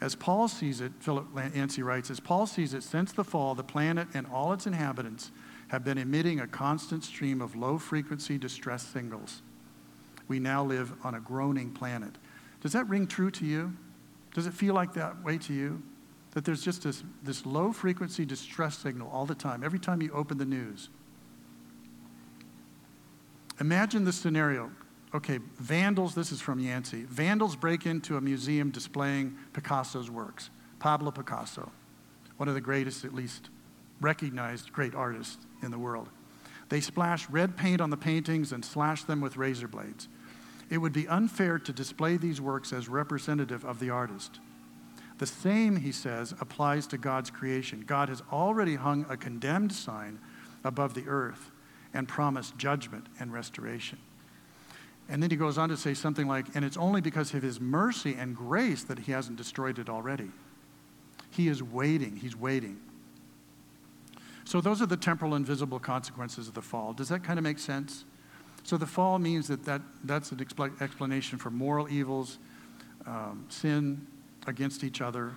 [0.00, 3.64] As Paul sees it, Philip Yancey writes, as Paul sees it, since the fall, the
[3.64, 5.32] planet and all its inhabitants
[5.68, 9.42] have been emitting a constant stream of low frequency distress signals.
[10.28, 12.12] We now live on a groaning planet.
[12.60, 13.72] Does that ring true to you?
[14.34, 15.82] Does it feel like that way to you?
[16.32, 20.12] that there's just this, this low frequency distress signal all the time, every time you
[20.12, 20.88] open the news.
[23.60, 24.70] Imagine the scenario.
[25.14, 27.04] Okay, vandals, this is from Yancey.
[27.04, 30.50] Vandals break into a museum displaying Picasso's works.
[30.80, 31.72] Pablo Picasso,
[32.36, 33.48] one of the greatest, at least
[34.00, 36.08] recognized great artists in the world.
[36.68, 40.08] They splash red paint on the paintings and slash them with razor blades.
[40.70, 44.38] It would be unfair to display these works as representative of the artist.
[45.16, 47.84] The same, he says, applies to God's creation.
[47.86, 50.20] God has already hung a condemned sign
[50.62, 51.50] above the earth
[51.94, 53.98] and promised judgment and restoration.
[55.08, 57.60] And then he goes on to say something like, and it's only because of his
[57.60, 60.30] mercy and grace that he hasn't destroyed it already.
[61.30, 62.80] He is waiting, he's waiting.
[64.44, 66.94] So, those are the temporal and visible consequences of the fall.
[66.94, 68.04] Does that kind of make sense?
[68.62, 70.40] So, the fall means that, that that's an
[70.80, 72.38] explanation for moral evils,
[73.06, 74.06] um, sin,
[74.46, 75.32] against each other,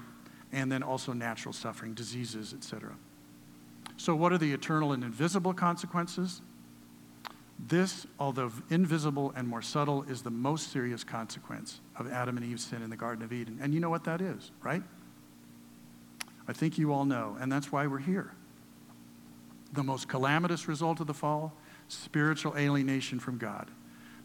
[0.53, 2.95] and then also natural suffering, diseases, etc.
[3.97, 6.41] So, what are the eternal and invisible consequences?
[7.67, 12.63] This, although invisible and more subtle, is the most serious consequence of Adam and Eve's
[12.63, 13.59] sin in the Garden of Eden.
[13.61, 14.81] And you know what that is, right?
[16.47, 18.33] I think you all know, and that's why we're here.
[19.73, 21.53] The most calamitous result of the fall
[21.87, 23.69] spiritual alienation from God.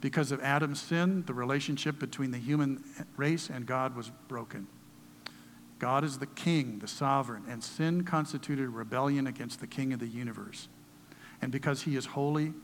[0.01, 2.83] Because of Adam's sin, the relationship between the human
[3.17, 4.69] race and God was broken.
[5.79, 10.07] God is the king, the sovereign, and sin constituted rebellion against the king of the
[10.07, 10.69] universe.
[11.43, 12.55] And because he is holy,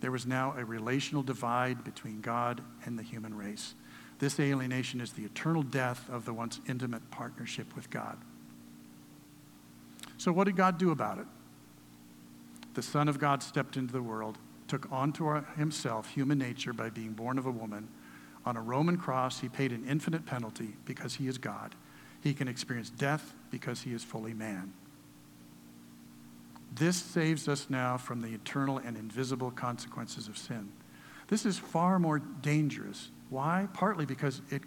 [0.00, 3.74] there was now a relational divide between God and the human race.
[4.18, 8.18] This alienation is the eternal death of the once intimate partnership with God.
[10.16, 11.26] So, what did God do about it?
[12.74, 17.12] The Son of God stepped into the world, took onto himself human nature by being
[17.12, 17.88] born of a woman.
[18.44, 21.74] On a Roman cross, he paid an infinite penalty because he is God
[22.20, 24.72] he can experience death because he is fully man.
[26.72, 30.72] This saves us now from the eternal and invisible consequences of sin.
[31.28, 33.10] This is far more dangerous.
[33.30, 33.68] Why?
[33.74, 34.62] Partly because it,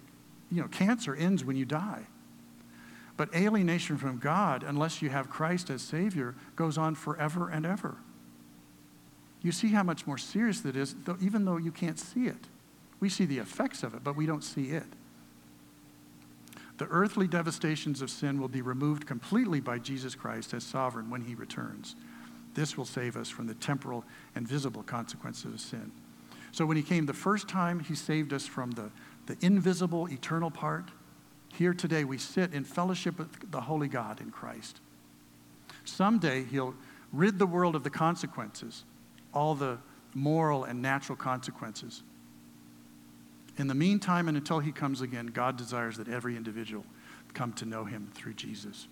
[0.52, 2.06] you know, cancer ends when you die.
[3.18, 7.98] But alienation from God, unless you have Christ as Savior, goes on forever and ever.
[9.42, 12.48] You see how much more serious that is, though, even though you can't see it.
[13.00, 14.86] We see the effects of it, but we don't see it.
[16.82, 21.22] The earthly devastations of sin will be removed completely by Jesus Christ as sovereign when
[21.22, 21.96] he returns.
[22.56, 24.04] This will save us from the temporal
[24.34, 25.92] and visible consequences of sin.
[26.52, 28.90] So when he came the first time, he saved us from the,
[29.28, 30.90] the invisible, eternal part.
[31.54, 34.82] Here today, we sit in fellowship with the Holy God in Christ.
[35.86, 36.74] Someday, he'll
[37.14, 38.86] rid the world of the consequences,
[39.36, 39.78] all the,
[40.14, 42.04] moral and natural consequences.
[43.58, 46.86] In the meantime, and until he comes again, God desires that every individual
[47.34, 48.88] come to know him through Jesus.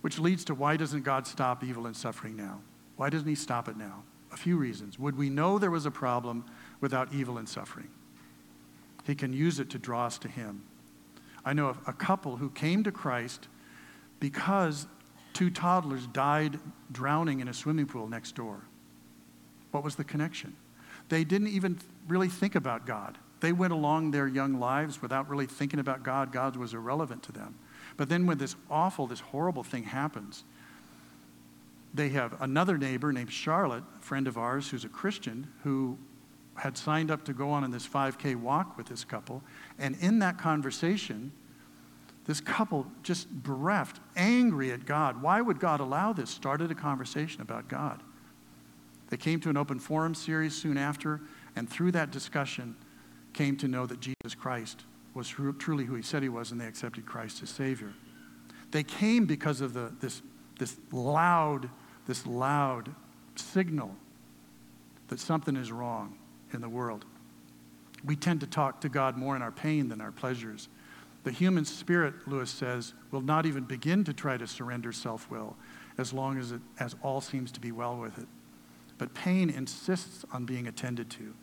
[0.00, 2.60] Which leads to why doesn't God stop evil and suffering now?
[2.96, 4.02] Why doesn't he stop it now?
[4.32, 4.98] A few reasons.
[4.98, 6.44] Would we know there was a problem
[6.80, 7.88] without evil and suffering?
[9.04, 10.62] He can use it to draw us to him.
[11.44, 13.48] I know of a couple who came to Christ
[14.20, 14.86] because
[15.32, 16.58] two toddlers died
[16.92, 18.62] drowning in a swimming pool next door.
[19.70, 20.56] What was the connection?
[21.08, 21.78] They didn't even
[22.08, 23.18] really think about God.
[23.40, 26.32] They went along their young lives without really thinking about God.
[26.32, 27.54] God was irrelevant to them.
[27.96, 30.44] But then when this awful, this horrible thing happens,
[31.94, 35.98] they have another neighbor named Charlotte, a friend of ours who's a Christian, who
[36.56, 39.42] had signed up to go on in this 5K walk with this couple.
[39.78, 41.32] And in that conversation,
[42.26, 45.22] this couple, just bereft, angry at God.
[45.22, 46.30] Why would God allow this?
[46.30, 48.02] Started a conversation about God.
[49.08, 51.20] They came to an open forum series soon after,
[51.58, 52.76] and through that discussion,
[53.32, 54.84] came to know that Jesus Christ
[55.14, 55.28] was
[55.58, 57.92] truly who he said he was, and they accepted Christ as Savior.
[58.70, 60.22] They came because of the, this,
[60.58, 61.68] this loud,
[62.06, 62.94] this loud
[63.34, 63.94] signal
[65.08, 66.16] that something is wrong
[66.52, 67.04] in the world.
[68.04, 70.68] We tend to talk to God more in our pain than our pleasures.
[71.24, 75.56] The human spirit, Lewis says, will not even begin to try to surrender self will
[75.96, 78.28] as long as, it, as all seems to be well with it.
[78.98, 81.34] But pain insists on being attended to.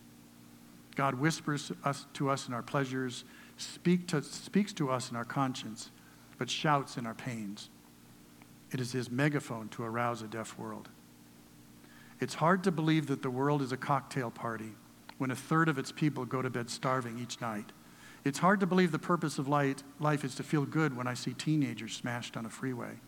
[0.95, 3.25] God whispers us, to us in our pleasures,
[3.57, 5.91] speak to, speaks to us in our conscience,
[6.37, 7.69] but shouts in our pains.
[8.71, 10.89] It is his megaphone to arouse a deaf world.
[12.19, 14.71] It's hard to believe that the world is a cocktail party
[15.17, 17.71] when a third of its people go to bed starving each night.
[18.23, 21.13] It's hard to believe the purpose of light, life is to feel good when I
[21.13, 22.99] see teenagers smashed on a freeway.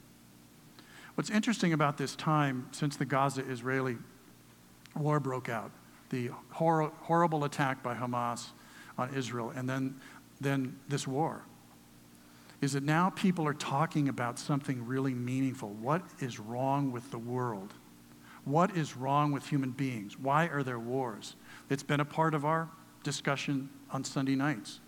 [1.16, 3.98] What's interesting about this time since the Gaza Israeli
[4.96, 5.72] war broke out,
[6.10, 8.48] the hor- horrible attack by Hamas
[8.98, 10.00] on Israel, and then,
[10.42, 11.44] then this war,
[12.62, 15.70] is that now people are talking about something really meaningful.
[15.70, 17.74] What is wrong with the world?
[18.46, 20.18] What is wrong with human beings?
[20.18, 21.36] Why are there wars?
[21.70, 22.70] It's been a part of our
[23.04, 24.80] discussion on Sunday nights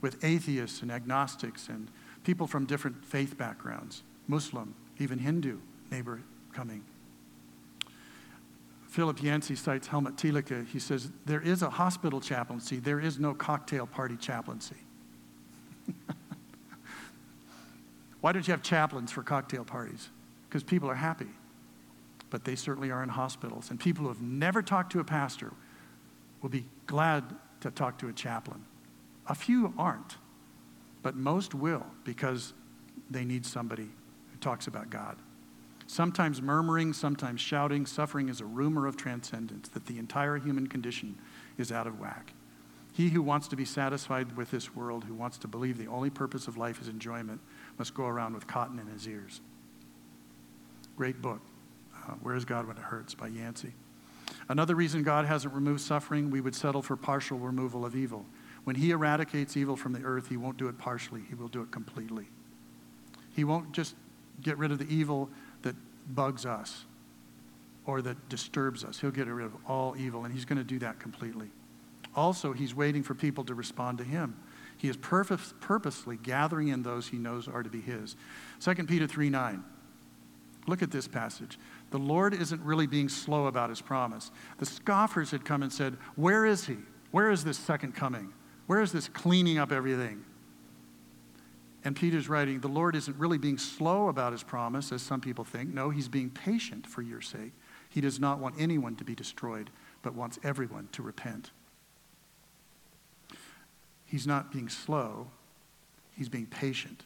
[0.00, 1.88] with atheists and agnostics and
[2.24, 5.58] people from different faith backgrounds, Muslim, even Hindu
[5.90, 6.20] neighbor
[6.52, 6.84] coming.
[8.96, 10.66] Philip Yancey cites Helmut Thielicke.
[10.68, 14.76] He says, There is a hospital chaplaincy, there is no cocktail party chaplaincy.
[18.22, 20.08] Why don't you have chaplains for cocktail parties?
[20.48, 21.28] Because people are happy.
[22.30, 23.68] But they certainly are in hospitals.
[23.68, 25.52] And people who have never talked to a pastor
[26.40, 27.22] will be glad
[27.60, 28.64] to talk to a chaplain.
[29.26, 30.16] A few aren't,
[31.02, 32.54] but most will because
[33.10, 33.90] they need somebody
[34.32, 35.18] who talks about God.
[35.86, 41.16] Sometimes murmuring, sometimes shouting, suffering is a rumor of transcendence, that the entire human condition
[41.58, 42.32] is out of whack.
[42.92, 46.10] He who wants to be satisfied with this world, who wants to believe the only
[46.10, 47.40] purpose of life is enjoyment,
[47.78, 49.40] must go around with cotton in his ears.
[50.96, 51.40] Great book,
[51.94, 53.74] uh, Where is God When It Hurts by Yancey.
[54.48, 58.24] Another reason God hasn't removed suffering, we would settle for partial removal of evil.
[58.64, 61.60] When He eradicates evil from the earth, He won't do it partially, He will do
[61.60, 62.28] it completely.
[63.34, 63.94] He won't just
[64.40, 65.28] get rid of the evil
[66.14, 66.84] bugs us
[67.84, 69.00] or that disturbs us.
[69.00, 71.50] He'll get rid of all evil, and He's going to do that completely.
[72.14, 74.36] Also, He's waiting for people to respond to Him.
[74.76, 78.16] He is purpose, purposely gathering in those He knows are to be His.
[78.60, 79.64] 2 Peter 3 9.
[80.66, 81.58] Look at this passage.
[81.90, 84.32] The Lord isn't really being slow about his promise.
[84.58, 86.76] The scoffers had come and said, Where is he?
[87.12, 88.32] Where is this second coming?
[88.66, 90.24] Where is this cleaning up everything?
[91.86, 95.44] And Peter's writing, The Lord isn't really being slow about his promise, as some people
[95.44, 95.72] think.
[95.72, 97.52] No, he's being patient for your sake.
[97.88, 99.70] He does not want anyone to be destroyed,
[100.02, 101.52] but wants everyone to repent.
[104.04, 105.28] He's not being slow,
[106.16, 107.04] he's being patient.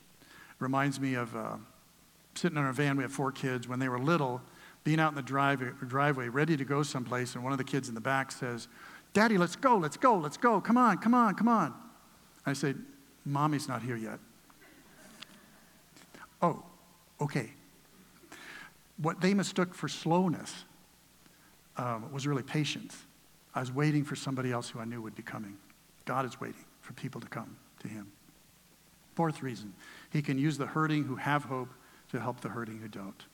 [0.60, 1.56] Reminds me of uh,
[2.34, 2.96] sitting in our van.
[2.96, 3.68] We have four kids.
[3.68, 4.40] When they were little,
[4.82, 7.90] being out in the drive, driveway, ready to go someplace, and one of the kids
[7.90, 8.66] in the back says,
[9.12, 10.58] Daddy, let's go, let's go, let's go.
[10.58, 11.74] Come on, come on, come on.
[12.46, 12.78] I said,
[13.26, 14.20] Mommy's not here yet.
[16.42, 16.62] Oh,
[17.20, 17.52] okay.
[18.96, 20.64] What they mistook for slowness
[21.76, 22.96] um, was really patience.
[23.54, 25.56] I was waiting for somebody else who I knew would be coming.
[26.04, 28.12] God is waiting for people to come to Him.
[29.14, 29.72] Fourth reason,
[30.10, 31.70] He can use the hurting who have hope
[32.12, 33.24] to help the hurting who don't.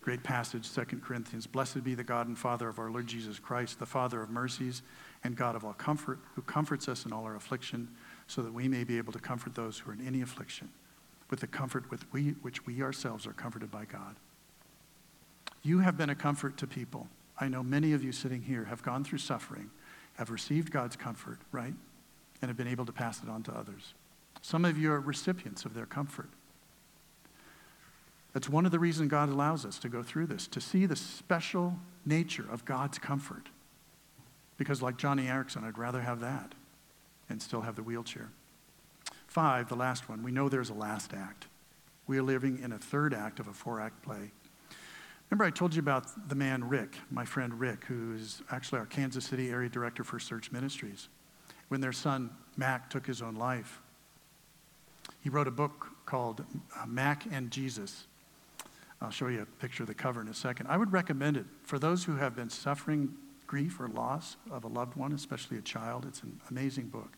[0.00, 1.46] Great passage, 2 Corinthians.
[1.46, 4.82] Blessed be the God and Father of our Lord Jesus Christ, the Father of mercies
[5.24, 7.88] and God of all comfort, who comforts us in all our affliction,
[8.26, 10.68] so that we may be able to comfort those who are in any affliction
[11.34, 14.14] with the comfort with we, which we ourselves are comforted by God.
[15.64, 18.84] You have been a comfort to people I know many of you sitting here have
[18.84, 19.68] gone through suffering,
[20.18, 21.74] have received God's comfort, right?
[22.40, 23.94] And have been able to pass it on to others.
[24.40, 26.28] Some of you are recipients of their comfort.
[28.32, 30.94] That's one of the reasons God allows us to go through this, to see the
[30.94, 31.76] special
[32.06, 33.48] nature of God's comfort.
[34.56, 36.52] Because, like Joni Eareckson, I'd rather have that
[37.28, 38.30] and still have the wheelchair.
[39.34, 41.48] Five, the last one, we know there's a last act.
[42.06, 44.30] We are living in a third act of a four act play.
[45.28, 48.86] Remember, I told you about the man Rick, my friend Rick, who is actually our
[48.86, 51.08] Kansas City area director for Search Ministries.
[51.66, 53.82] When their son Mac took his own life,
[55.20, 56.44] he wrote a book called
[56.80, 58.06] uh, Mac and Jesus.
[59.02, 60.68] I'll show you a picture of the cover in a second.
[60.68, 63.12] I would recommend it for those who have been suffering
[63.48, 66.06] grief or loss of a loved one, especially a child.
[66.06, 67.10] It's an amazing book.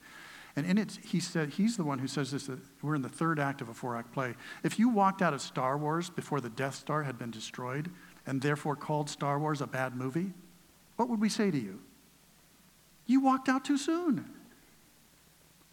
[0.57, 3.11] And in it, he said, he's the one who says this that we're in the
[3.11, 4.35] third act of a four act play.
[4.65, 7.91] If you walked out of Star Wars before the Death Star had been destroyed
[8.27, 10.33] and therefore called Star Wars a bad movie,
[10.97, 11.81] what would we say to you?
[13.07, 14.25] You walked out too soon.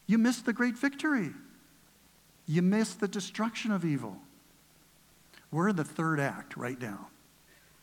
[0.05, 1.31] You missed the great victory.
[2.45, 4.17] You missed the destruction of evil.
[5.49, 7.07] We're in the third act right now.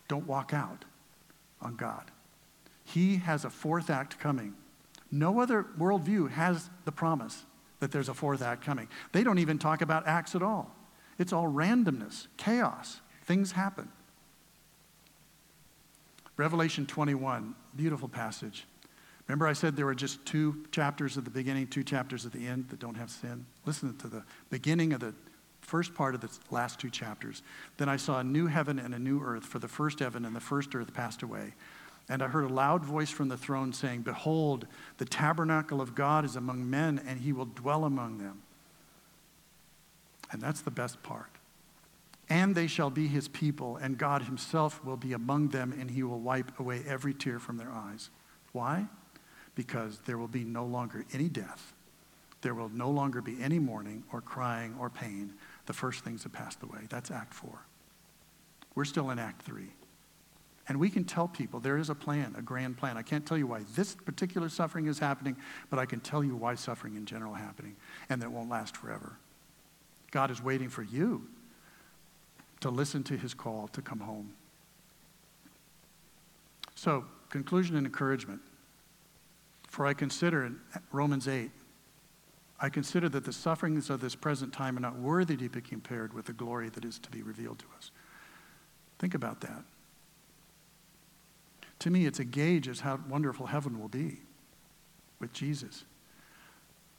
[0.07, 0.85] Don't walk out
[1.63, 2.11] on God.
[2.85, 4.55] He has a fourth act coming.
[5.11, 7.45] No other worldview has the promise
[7.81, 8.89] that there's a fourth act coming.
[9.13, 10.75] They don't even talk about acts at all.
[11.19, 13.01] It's all randomness, chaos.
[13.25, 13.89] Things happen.
[16.37, 18.67] Revelation 21, beautiful passage.
[19.27, 22.47] Remember, I said there were just two chapters at the beginning, two chapters at the
[22.47, 23.47] end that don't have sin?
[23.67, 25.15] Listen to the beginning of the
[25.61, 27.43] first part of the last two chapters.
[27.77, 30.35] Then I saw a new heaven and a new earth, for the first heaven and
[30.35, 31.55] the first earth passed away
[32.11, 34.67] and I heard a loud voice from the throne saying, Behold,
[34.99, 38.43] the tabernacle of God is among men, and he will dwell among them.
[40.33, 41.31] And that's the best part.
[42.29, 46.03] And they shall be his people, and God himself will be among them, and he
[46.03, 48.11] will wipe away every tear from their eyes.
[48.51, 48.87] Why?
[49.55, 51.73] Because there will be no longer any death.
[52.43, 55.35] There will no longer be any mourning or crying or pain.
[55.67, 56.81] The first things have passed away.
[56.89, 57.51] That's Act 4.
[58.75, 59.69] We're still in Act 3.
[60.71, 62.97] And we can tell people there is a plan, a grand plan.
[62.97, 65.37] I can't tell you why this particular suffering is happening,
[65.69, 67.75] but I can tell you why suffering in general is happening
[68.09, 69.17] and that it won't last forever.
[70.13, 71.27] God is waiting for you
[72.61, 74.33] to listen to his call to come home.
[76.77, 78.41] So, conclusion and encouragement.
[79.67, 80.61] For I consider in
[80.93, 81.51] Romans 8,
[82.61, 86.13] I consider that the sufferings of this present time are not worthy to be compared
[86.13, 87.91] with the glory that is to be revealed to us.
[89.01, 89.65] Think about that.
[91.81, 94.21] To me, it's a gauge as how wonderful heaven will be
[95.19, 95.85] with Jesus.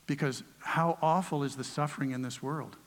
[0.08, 2.78] Because how awful is the suffering in this world?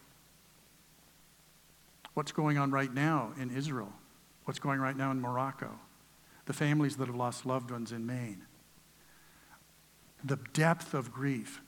[2.15, 3.93] What's going on right now in Israel?
[4.45, 5.71] What's going right now in Morocco?
[6.47, 8.45] The families that have lost loved ones in Maine.
[10.23, 11.61] The depth of grief.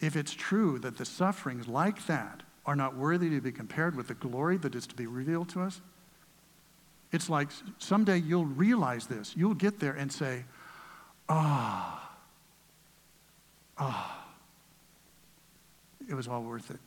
[0.00, 4.08] If it's true that the sufferings like that are not worthy to be compared with
[4.08, 5.80] the glory that is to be revealed to us,
[7.16, 7.48] it's like
[7.78, 9.34] someday you'll realize this.
[9.36, 10.44] You'll get there and say,
[11.28, 12.12] ah,
[13.78, 14.26] ah,
[16.08, 16.78] it was all worth it.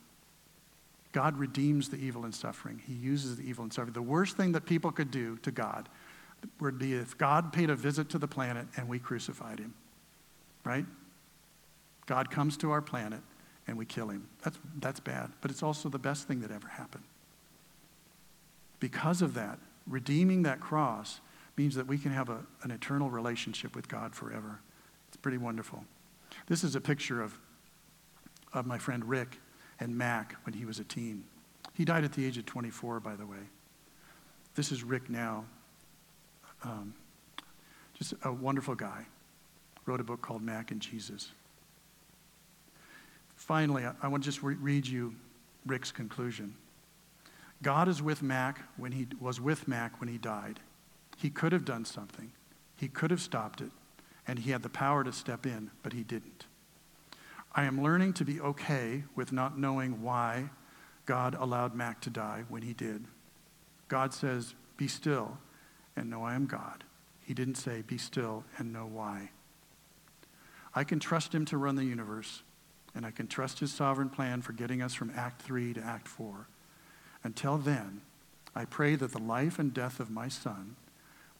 [1.12, 2.80] God redeems the evil and suffering.
[2.86, 3.92] He uses the evil and suffering.
[3.92, 5.88] The worst thing that people could do to God
[6.60, 9.74] would be if God paid a visit to the planet and we crucified him,
[10.64, 10.86] right?
[12.06, 13.20] God comes to our planet
[13.66, 14.28] and we kill him.
[14.44, 17.04] That's, that's bad, but it's also the best thing that ever happened.
[18.78, 21.20] Because of that, redeeming that cross
[21.56, 24.60] means that we can have a, an eternal relationship with God forever.
[25.08, 25.84] It's pretty wonderful.
[26.46, 27.38] This is a picture of,
[28.52, 29.38] of my friend Rick
[29.78, 31.24] and Mac when he was a teen.
[31.74, 33.38] He died at the age of 24, by the way.
[34.54, 35.44] This is Rick now.
[36.62, 36.94] Um,
[37.94, 39.06] just a wonderful guy.
[39.86, 41.30] Wrote a book called Mac and Jesus.
[43.36, 45.14] Finally, I, I want to just re- read you
[45.66, 46.54] Rick's conclusion.
[47.62, 50.60] God is with Mac when he was with Mac when he died.
[51.16, 52.32] He could have done something.
[52.76, 53.70] He could have stopped it,
[54.26, 56.46] and he had the power to step in, but he didn't.
[57.54, 60.50] I am learning to be okay with not knowing why
[61.04, 63.04] God allowed Mac to die when he did.
[63.88, 65.36] God says, Be still
[65.96, 66.84] and know I am God.
[67.26, 69.30] He didn't say, Be still and know why.
[70.74, 72.42] I can trust him to run the universe,
[72.94, 76.06] and I can trust his sovereign plan for getting us from Act 3 to Act
[76.06, 76.46] 4.
[77.22, 78.00] Until then,
[78.54, 80.76] I pray that the life and death of my Son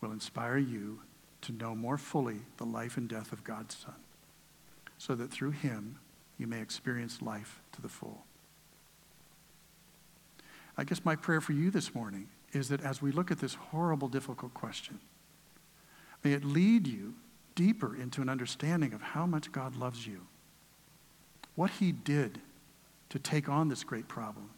[0.01, 1.01] will inspire you
[1.43, 3.95] to know more fully the life and death of God's Son,
[4.99, 5.99] so that through him
[6.39, 8.25] you may experience life to the full.
[10.77, 13.55] I guess my prayer for you this morning is that as we look at this
[13.55, 15.01] horrible, difficult question,
[16.23, 17.15] May it lead you
[17.55, 20.27] deeper into an understanding of how much God loves you,
[21.55, 22.41] what He did
[23.09, 24.51] to take on this great problem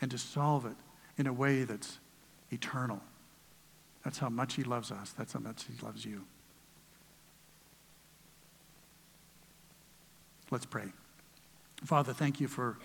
[0.00, 0.76] and to solve it
[1.18, 1.98] in a way that's
[2.50, 3.00] eternal.
[4.04, 6.24] That's how much He loves us, that's how much He loves you.
[10.50, 10.86] Let's pray.
[11.84, 12.78] Father, thank you for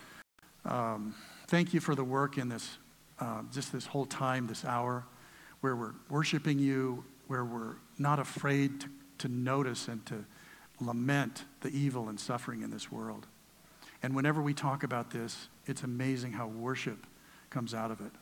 [0.64, 1.14] um,
[1.46, 2.78] thank you for the work in this
[3.20, 5.04] uh, just this whole time, this hour,
[5.60, 8.88] where we're worshiping you, where we're not afraid to,
[9.18, 10.24] to notice and to
[10.80, 13.26] lament the evil and suffering in this world.
[14.02, 17.06] And whenever we talk about this, it's amazing how worship
[17.50, 18.12] comes out of it.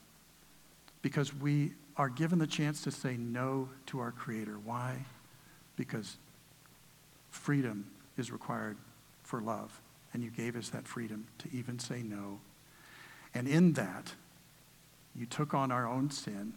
[1.01, 4.57] Because we are given the chance to say no to our Creator.
[4.63, 5.05] Why?
[5.75, 6.17] Because
[7.29, 7.85] freedom
[8.17, 8.77] is required
[9.23, 9.79] for love.
[10.13, 12.39] And you gave us that freedom to even say no.
[13.33, 14.13] And in that,
[15.15, 16.53] you took on our own sin,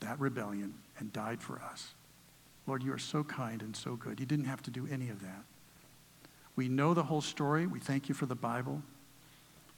[0.00, 1.94] that rebellion, and died for us.
[2.66, 4.20] Lord, you are so kind and so good.
[4.20, 5.44] You didn't have to do any of that.
[6.58, 7.68] We know the whole story.
[7.68, 8.82] We thank you for the Bible.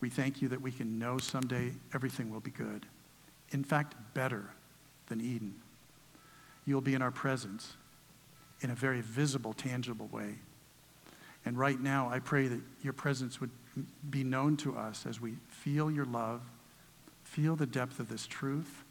[0.01, 2.87] We thank you that we can know someday everything will be good.
[3.51, 4.47] In fact, better
[5.09, 5.57] than Eden.
[6.65, 7.75] You'll be in our presence
[8.63, 10.37] in a very visible, tangible way.
[11.45, 13.51] And right now, I pray that your presence would
[14.09, 16.41] be known to us as we feel your love,
[17.25, 18.85] feel the depth of this truth,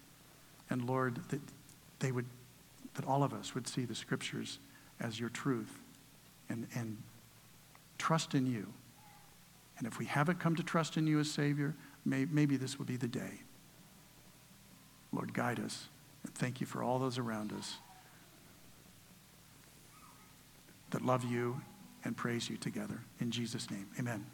[0.69, 1.41] and Lord, that
[1.97, 2.27] they would,
[2.93, 4.59] that all of us would see the scriptures
[4.99, 5.79] as your truth
[6.49, 6.97] and, and
[7.99, 8.73] trust in you.
[9.77, 12.85] And if we haven't come to trust in you as Savior, may, maybe this will
[12.85, 13.41] be the day.
[15.11, 15.87] Lord, guide us.
[16.23, 17.77] And thank you for all those around us
[20.89, 21.61] that love you
[22.03, 22.99] and praise you together.
[23.19, 24.25] In Jesus' name, amen.